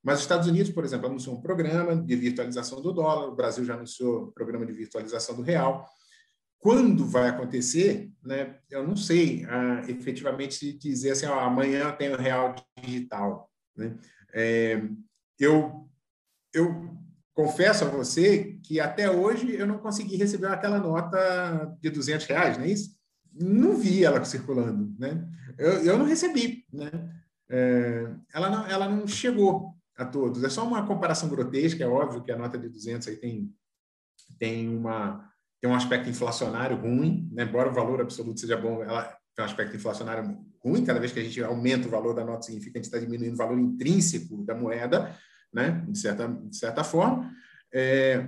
Mas 0.02 0.18
os 0.18 0.22
Estados 0.22 0.46
Unidos, 0.46 0.70
por 0.70 0.84
exemplo, 0.84 1.06
anunciou 1.06 1.36
um 1.36 1.40
programa 1.40 1.96
de 1.96 2.16
virtualização 2.16 2.80
do 2.80 2.92
dólar, 2.92 3.28
o 3.28 3.34
Brasil 3.34 3.64
já 3.64 3.74
anunciou 3.74 4.28
um 4.28 4.30
programa 4.30 4.64
de 4.64 4.72
virtualização 4.72 5.34
do 5.34 5.42
real. 5.42 5.86
Quando 6.60 7.06
vai 7.06 7.30
acontecer, 7.30 8.12
né, 8.22 8.58
eu 8.70 8.86
não 8.86 8.94
sei 8.94 9.46
ah, 9.46 9.82
efetivamente 9.88 10.76
dizer 10.78 11.12
assim, 11.12 11.24
ó, 11.24 11.40
amanhã 11.40 11.90
tem 11.92 12.12
o 12.12 12.18
real 12.18 12.54
digital. 12.82 13.50
Né? 13.74 13.96
É, 14.34 14.82
eu, 15.38 15.88
eu 16.52 16.94
confesso 17.32 17.84
a 17.86 17.88
você 17.88 18.58
que 18.62 18.78
até 18.78 19.10
hoje 19.10 19.54
eu 19.54 19.66
não 19.66 19.78
consegui 19.78 20.16
receber 20.16 20.48
aquela 20.48 20.78
nota 20.78 21.74
de 21.80 21.88
200 21.88 22.26
reais, 22.26 22.58
não 22.58 22.64
é 22.64 22.68
isso? 22.68 22.94
Não 23.32 23.78
vi 23.78 24.04
ela 24.04 24.22
circulando, 24.24 24.94
né? 24.98 25.26
Eu, 25.56 25.72
eu 25.84 25.98
não 25.98 26.04
recebi, 26.04 26.66
né? 26.70 26.90
É, 27.48 28.14
ela, 28.34 28.50
não, 28.50 28.66
ela 28.66 28.88
não 28.88 29.06
chegou 29.06 29.74
a 29.96 30.04
todos. 30.04 30.44
É 30.44 30.50
só 30.50 30.66
uma 30.66 30.86
comparação 30.86 31.28
grotesca, 31.30 31.82
é 31.82 31.88
óbvio 31.88 32.22
que 32.22 32.30
a 32.30 32.36
nota 32.36 32.58
de 32.58 32.68
200 32.68 33.08
aí 33.08 33.16
tem, 33.16 33.54
tem 34.38 34.68
uma 34.68 35.29
tem 35.60 35.70
um 35.70 35.74
aspecto 35.74 36.08
inflacionário 36.08 36.76
ruim, 36.76 37.28
né? 37.32 37.44
embora 37.44 37.68
o 37.68 37.74
valor 37.74 38.00
absoluto 38.00 38.40
seja 38.40 38.56
bom, 38.56 38.82
ela 38.82 39.02
tem 39.34 39.44
um 39.44 39.48
aspecto 39.48 39.76
inflacionário 39.76 40.38
ruim. 40.64 40.84
Cada 40.84 40.98
vez 40.98 41.12
que 41.12 41.20
a 41.20 41.22
gente 41.22 41.42
aumenta 41.42 41.86
o 41.86 41.90
valor 41.90 42.14
da 42.14 42.24
nota, 42.24 42.42
significa 42.42 42.72
que 42.72 42.78
a 42.78 42.82
gente 42.82 42.92
está 42.92 42.98
diminuindo 42.98 43.34
o 43.34 43.36
valor 43.36 43.58
intrínseco 43.58 44.42
da 44.44 44.54
moeda, 44.54 45.14
né? 45.52 45.84
de, 45.88 45.98
certa, 45.98 46.28
de 46.28 46.56
certa 46.56 46.82
forma. 46.82 47.30
É, 47.72 48.26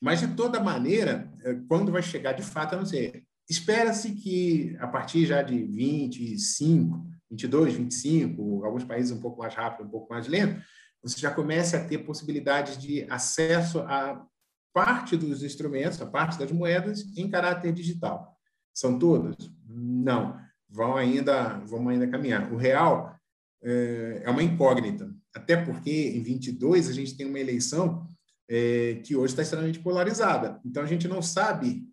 mas, 0.00 0.20
de 0.20 0.28
toda 0.28 0.60
maneira, 0.60 1.32
é, 1.42 1.54
quando 1.68 1.90
vai 1.90 2.02
chegar 2.02 2.32
de 2.32 2.42
fato, 2.42 2.74
eu 2.74 2.78
não 2.78 2.86
sei. 2.86 3.24
Espera-se 3.48 4.12
que, 4.12 4.76
a 4.78 4.86
partir 4.86 5.26
já 5.26 5.42
de 5.42 5.64
25, 5.64 7.04
22, 7.30 7.74
25, 7.74 8.64
alguns 8.64 8.84
países 8.84 9.10
um 9.10 9.20
pouco 9.20 9.40
mais 9.40 9.54
rápido, 9.54 9.86
um 9.86 9.90
pouco 9.90 10.12
mais 10.12 10.28
lento, 10.28 10.62
você 11.02 11.18
já 11.18 11.30
comece 11.30 11.74
a 11.74 11.84
ter 11.84 11.98
possibilidades 11.98 12.78
de 12.78 13.06
acesso 13.10 13.80
a 13.80 14.24
parte 14.72 15.16
dos 15.16 15.42
instrumentos, 15.42 16.00
a 16.00 16.06
parte 16.06 16.38
das 16.38 16.52
moedas, 16.52 17.04
em 17.16 17.28
caráter 17.30 17.72
digital. 17.72 18.36
São 18.72 18.98
todas? 18.98 19.36
Não. 19.66 20.38
Vão 20.68 20.96
ainda, 20.96 21.58
vão 21.60 21.88
ainda 21.88 22.06
caminhar. 22.06 22.52
O 22.52 22.56
real 22.56 23.18
é, 23.62 24.22
é 24.24 24.30
uma 24.30 24.42
incógnita, 24.42 25.10
até 25.34 25.56
porque 25.56 25.90
em 25.90 26.22
22 26.22 26.88
a 26.88 26.92
gente 26.92 27.16
tem 27.16 27.26
uma 27.26 27.40
eleição 27.40 28.06
é, 28.48 29.00
que 29.04 29.16
hoje 29.16 29.32
está 29.32 29.42
extremamente 29.42 29.80
polarizada. 29.80 30.60
Então 30.64 30.82
a 30.82 30.86
gente 30.86 31.08
não 31.08 31.20
sabe 31.22 31.86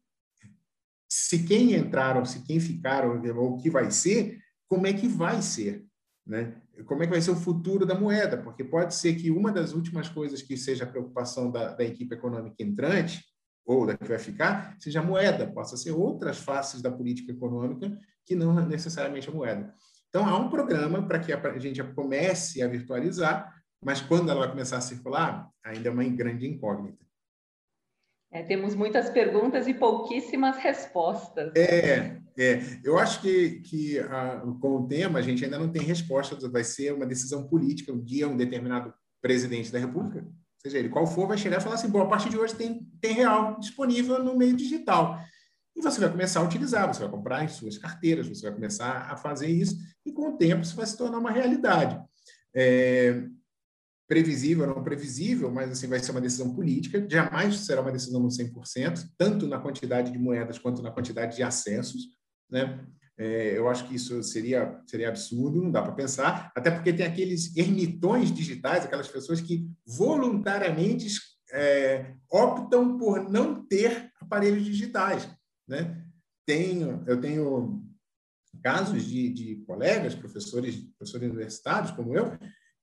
se 1.10 1.44
quem 1.44 1.74
entraram, 1.74 2.26
se 2.26 2.44
quem 2.44 2.60
ficaram, 2.60 3.22
ou 3.36 3.54
o 3.54 3.58
que 3.58 3.70
vai 3.70 3.90
ser, 3.92 4.40
como 4.68 4.88
é 4.88 4.94
que 4.94 5.08
vai 5.08 5.42
ser, 5.42 5.86
né? 6.26 6.56
Como 6.86 7.04
é 7.04 7.06
que 7.06 7.12
vai 7.12 7.22
ser 7.22 7.32
o 7.32 7.36
futuro 7.36 7.86
da 7.86 7.94
moeda? 7.94 8.38
Porque 8.38 8.64
pode 8.64 8.96
ser 8.96 9.16
que 9.16 9.30
uma 9.30 9.52
das 9.52 9.74
últimas 9.74 10.10
coisas 10.10 10.42
que 10.42 10.58
seja 10.58 10.84
a 10.84 10.88
preocupação 10.88 11.52
da, 11.52 11.74
da 11.74 11.84
equipe 11.84 12.16
econômica 12.16 12.56
entrante, 12.60 13.24
ou 13.66 13.86
da 13.86 13.98
que 13.98 14.08
vai 14.08 14.20
ficar, 14.20 14.76
seja 14.80 15.00
a 15.00 15.04
moeda, 15.04 15.48
possa 15.48 15.76
ser 15.76 15.92
outras 15.92 16.38
faces 16.38 16.82
da 16.82 16.92
política 16.92 17.32
econômica 17.32 17.98
que 18.26 18.36
não 18.36 18.54
necessariamente 18.66 19.30
a 19.30 19.34
moeda. 19.34 19.74
Então, 20.10 20.26
há 20.26 20.38
um 20.38 20.50
programa 20.50 21.06
para 21.08 21.20
que 21.20 21.34
a 21.34 21.60
gente 21.60 21.84
comece 21.94 22.62
a 22.62 22.68
virtualizar, 22.68 23.54
mas 23.84 24.02
quando 24.02 24.30
ela 24.30 24.42
vai 24.42 24.50
começar 24.50 24.78
a 24.78 24.82
circular, 24.82 25.50
ainda 25.64 25.90
é 25.90 25.92
uma 25.92 26.04
grande 26.06 26.48
incógnita. 26.48 27.06
É, 28.32 28.44
temos 28.44 28.76
muitas 28.76 29.10
perguntas 29.10 29.68
e 29.68 29.74
pouquíssimas 29.74 30.58
respostas. 30.58 31.54
É, 31.56 32.20
é. 32.38 32.80
eu 32.84 32.98
acho 32.98 33.22
que, 33.22 33.62
que 33.62 34.00
ah, 34.00 34.44
com 34.62 34.78
o 34.78 34.88
tema 34.88 35.20
a 35.20 35.22
gente 35.22 35.44
ainda 35.44 35.60
não 35.60 35.72
tem 35.72 35.82
resposta, 35.82 36.36
vai 36.50 36.64
ser 36.64 36.94
uma 36.94 37.06
decisão 37.06 37.48
política, 37.48 37.94
um 37.94 38.04
dia 38.04 38.28
um 38.28 38.38
determinado 38.38 38.94
presidente 39.22 39.72
da 39.72 39.80
República, 39.80 40.28
seja 40.62 40.78
ele 40.78 40.90
qual 40.90 41.08
for, 41.08 41.28
vai 41.28 41.38
chegar 41.38 41.58
e 41.58 41.64
falar 41.64 41.76
assim, 41.76 41.90
bom, 41.90 42.02
a 42.02 42.08
partir 42.08 42.30
de 42.30 42.38
hoje 42.38 42.56
tem, 42.56 42.88
tem 43.00 43.14
real 43.14 43.60
disponível 43.60 44.24
no 44.24 44.36
meio 44.36 44.56
digital. 44.56 45.20
E 45.76 45.82
você 45.82 46.00
vai 46.00 46.10
começar 46.10 46.40
a 46.40 46.44
utilizar, 46.44 46.88
você 46.88 47.02
vai 47.02 47.10
comprar 47.10 47.44
em 47.44 47.48
suas 47.48 47.78
carteiras, 47.78 48.28
você 48.28 48.44
vai 48.44 48.54
começar 48.54 49.12
a 49.12 49.18
fazer 49.18 49.48
isso, 49.48 49.76
e 50.06 50.12
com 50.12 50.30
o 50.30 50.38
tempo 50.38 50.62
isso 50.62 50.76
vai 50.76 50.86
se 50.86 50.98
tornar 50.98 51.20
uma 51.20 51.32
realidade. 51.32 52.00
É, 52.56 53.26
previsível 54.08 54.68
ou 54.68 54.76
não 54.76 54.84
previsível, 54.84 55.52
mas 55.52 55.72
assim 55.72 55.88
vai 55.88 56.00
ser 56.00 56.12
uma 56.12 56.22
decisão 56.22 56.54
política, 56.54 57.06
jamais 57.10 57.58
será 57.60 57.82
uma 57.82 57.92
decisão 57.92 58.22
no 58.22 58.30
100%, 58.30 59.10
tanto 59.18 59.48
na 59.48 59.60
quantidade 59.60 60.12
de 60.12 60.18
moedas 60.18 60.60
quanto 60.60 60.82
na 60.82 60.92
quantidade 60.92 61.36
de 61.36 61.44
acessos, 61.44 62.16
né? 62.50 62.86
É, 63.18 63.58
eu 63.58 63.70
acho 63.70 63.88
que 63.88 63.96
isso 63.96 64.22
seria 64.24 64.82
seria 64.86 65.08
absurdo, 65.08 65.62
não 65.62 65.72
dá 65.72 65.82
para 65.82 65.94
pensar, 65.94 66.52
até 66.54 66.70
porque 66.70 66.92
tem 66.92 67.06
aqueles 67.06 67.56
ermitões 67.56 68.30
digitais, 68.30 68.84
aquelas 68.84 69.08
pessoas 69.08 69.40
que 69.40 69.70
voluntariamente 69.86 71.08
é, 71.54 72.14
optam 72.30 72.98
por 72.98 73.30
não 73.30 73.66
ter 73.66 74.12
aparelhos 74.20 74.66
digitais, 74.66 75.30
né? 75.66 76.04
Tenho, 76.46 77.04
eu 77.08 77.20
tenho 77.20 77.82
casos 78.62 79.06
de, 79.06 79.30
de 79.30 79.56
colegas, 79.66 80.14
professores, 80.14 80.76
professores 80.98 81.30
universitários 81.30 81.92
como 81.92 82.16
eu, 82.16 82.38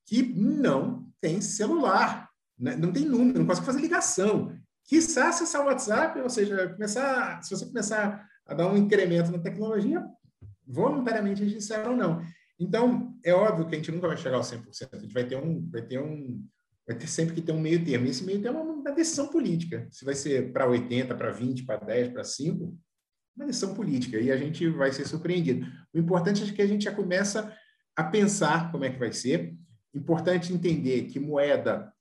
que 0.06 0.22
não 0.22 1.08
tem 1.20 1.40
celular, 1.40 2.28
né? 2.58 2.76
não 2.76 2.92
tem 2.92 3.04
número, 3.04 3.38
não 3.38 3.46
consegue 3.46 3.66
fazer 3.66 3.80
ligação. 3.80 4.56
Quiçá 4.84 5.28
acessar 5.28 5.62
o 5.62 5.66
WhatsApp, 5.66 6.20
ou 6.20 6.28
seja, 6.28 6.68
começar, 6.70 7.42
se 7.42 7.50
você 7.50 7.66
começar 7.66 8.28
a 8.46 8.54
dar 8.54 8.66
um 8.68 8.76
incremento 8.76 9.30
na 9.30 9.38
tecnologia, 9.38 10.04
voluntariamente 10.66 11.42
eles 11.42 11.54
disseram 11.54 11.96
não. 11.96 12.22
Então, 12.58 13.16
é 13.24 13.32
óbvio 13.32 13.66
que 13.66 13.74
a 13.74 13.78
gente 13.78 13.90
nunca 13.90 14.08
vai 14.08 14.16
chegar 14.16 14.36
ao 14.36 14.42
100%, 14.42 14.88
a 14.92 14.98
gente 14.98 15.12
vai 15.12 15.24
ter 15.24 15.36
um, 15.36 15.68
vai 15.68 15.82
ter 15.82 15.98
um, 16.00 16.44
vai 16.86 16.96
ter 16.96 17.06
sempre 17.06 17.34
que 17.34 17.42
ter 17.42 17.52
um 17.52 17.60
meio 17.60 17.84
termo. 17.84 18.06
E 18.06 18.10
esse 18.10 18.24
meio 18.24 18.40
termo 18.40 18.58
é 18.58 18.62
uma 18.62 18.92
decisão 18.92 19.28
política. 19.28 19.88
Se 19.90 20.04
vai 20.04 20.14
ser 20.14 20.52
para 20.52 20.68
80, 20.68 21.14
para 21.14 21.30
20, 21.30 21.64
para 21.64 21.84
10, 21.84 22.08
para 22.10 22.24
5, 22.24 22.78
uma 23.36 23.46
decisão 23.46 23.74
política. 23.74 24.18
E 24.18 24.30
a 24.30 24.36
gente 24.36 24.68
vai 24.68 24.92
ser 24.92 25.06
surpreendido. 25.06 25.66
O 25.92 25.98
importante 25.98 26.42
é 26.42 26.52
que 26.52 26.62
a 26.62 26.66
gente 26.66 26.84
já 26.84 26.94
começa 26.94 27.56
a 27.96 28.04
pensar 28.04 28.70
como 28.70 28.84
é 28.84 28.90
que 28.90 28.98
vai 28.98 29.12
ser. 29.12 29.56
Importante 29.94 30.52
entender 30.52 31.04
que 31.04 31.18
moeda 31.18 31.92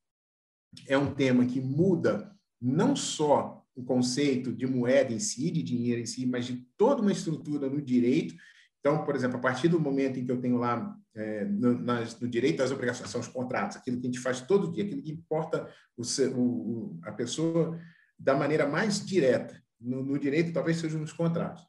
é 0.87 0.97
um 0.97 1.13
tema 1.13 1.45
que 1.45 1.59
muda 1.59 2.33
não 2.61 2.95
só 2.95 3.60
o 3.75 3.83
conceito 3.83 4.53
de 4.53 4.67
moeda 4.67 5.13
em 5.13 5.19
si, 5.19 5.49
de 5.51 5.63
dinheiro 5.63 6.01
em 6.01 6.05
si, 6.05 6.25
mas 6.25 6.45
de 6.45 6.65
toda 6.77 7.01
uma 7.01 7.11
estrutura 7.11 7.69
no 7.69 7.81
direito. 7.81 8.35
Então, 8.79 9.05
por 9.05 9.15
exemplo, 9.15 9.37
a 9.37 9.41
partir 9.41 9.67
do 9.67 9.79
momento 9.79 10.19
em 10.19 10.25
que 10.25 10.31
eu 10.31 10.41
tenho 10.41 10.57
lá 10.57 10.95
é, 11.15 11.45
no, 11.45 11.79
nas, 11.79 12.19
no, 12.19 12.27
direito 12.27 12.63
às 12.63 12.71
obrigações, 12.71 13.09
são 13.09 13.21
os 13.21 13.27
contratos, 13.27 13.77
aquilo 13.77 13.99
que 13.99 14.07
a 14.07 14.09
gente 14.09 14.19
faz 14.19 14.41
todo 14.41 14.71
dia, 14.71 14.83
aquilo 14.83 15.01
que 15.01 15.11
importa 15.11 15.69
o, 15.95 16.03
o, 16.35 16.99
a 17.03 17.11
pessoa 17.11 17.79
da 18.17 18.35
maneira 18.35 18.67
mais 18.67 19.05
direta. 19.05 19.61
No, 19.79 20.03
no 20.03 20.19
direito, 20.19 20.53
talvez 20.53 20.77
sejam 20.77 20.99
nos 20.99 21.13
contratos. 21.13 21.63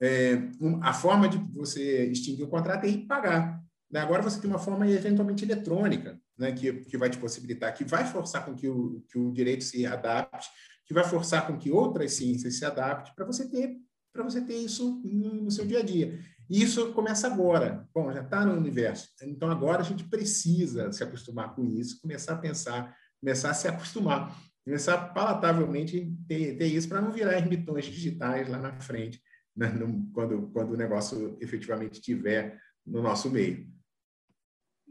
É, 0.00 0.34
um, 0.60 0.82
a 0.82 0.92
forma 0.92 1.28
de 1.28 1.38
você 1.54 2.06
extinguir 2.06 2.44
o 2.44 2.48
contrato 2.48 2.84
é 2.84 2.88
ir 2.88 3.06
pagar. 3.06 3.62
Né? 3.90 4.00
Agora 4.00 4.22
você 4.22 4.40
tem 4.40 4.48
uma 4.48 4.58
forma 4.58 4.88
eventualmente 4.88 5.44
eletrônica, 5.44 6.18
né? 6.36 6.52
que, 6.52 6.72
que 6.72 6.96
vai 6.96 7.10
te 7.10 7.18
possibilitar, 7.18 7.74
que 7.74 7.84
vai 7.84 8.04
forçar 8.06 8.44
com 8.44 8.54
que 8.54 8.68
o, 8.68 9.04
que 9.08 9.18
o 9.18 9.30
direito 9.30 9.62
se 9.62 9.84
adapte, 9.86 10.48
que 10.92 11.00
vai 11.00 11.04
forçar 11.04 11.46
com 11.46 11.56
que 11.56 11.70
outras 11.70 12.12
ciências 12.12 12.58
se 12.58 12.64
adaptem 12.64 13.14
para 13.14 13.24
você 13.24 13.48
ter 13.48 13.80
para 14.12 14.24
você 14.24 14.42
ter 14.42 14.56
isso 14.56 15.00
no, 15.02 15.50
seu 15.50 15.66
dia 15.66 15.78
a 15.78 15.82
dia. 15.82 16.20
E 16.50 16.62
isso 16.62 16.92
começa 16.92 17.26
agora. 17.26 17.88
Bom, 17.94 18.12
já 18.12 18.20
está 18.20 18.44
no 18.44 18.52
universo. 18.52 19.08
Então 19.22 19.50
agora 19.50 19.80
a 19.80 19.84
gente 19.84 20.04
precisa 20.04 20.92
se 20.92 21.02
acostumar 21.02 21.54
com 21.54 21.64
isso, 21.64 21.98
começar 21.98 22.34
a 22.34 22.38
pensar, 22.38 22.94
começar 23.18 23.48
a 23.48 23.54
se 23.54 23.66
acostumar, 23.68 24.38
começar 24.62 24.98
palatavelmente 25.14 26.14
ter, 26.28 26.58
ter 26.58 26.66
isso 26.66 26.90
para 26.90 27.00
não 27.00 27.10
virar 27.10 27.38
ermitões 27.38 27.86
digitais 27.86 28.50
lá 28.50 28.58
na 28.58 28.78
frente, 28.80 29.18
né? 29.56 29.70
no, 29.70 30.06
quando, 30.12 30.50
quando 30.52 30.72
o 30.72 30.76
negócio 30.76 31.38
efetivamente 31.40 31.94
estiver 31.94 32.58
no 32.86 33.00
nosso 33.00 33.30
meio. 33.30 33.66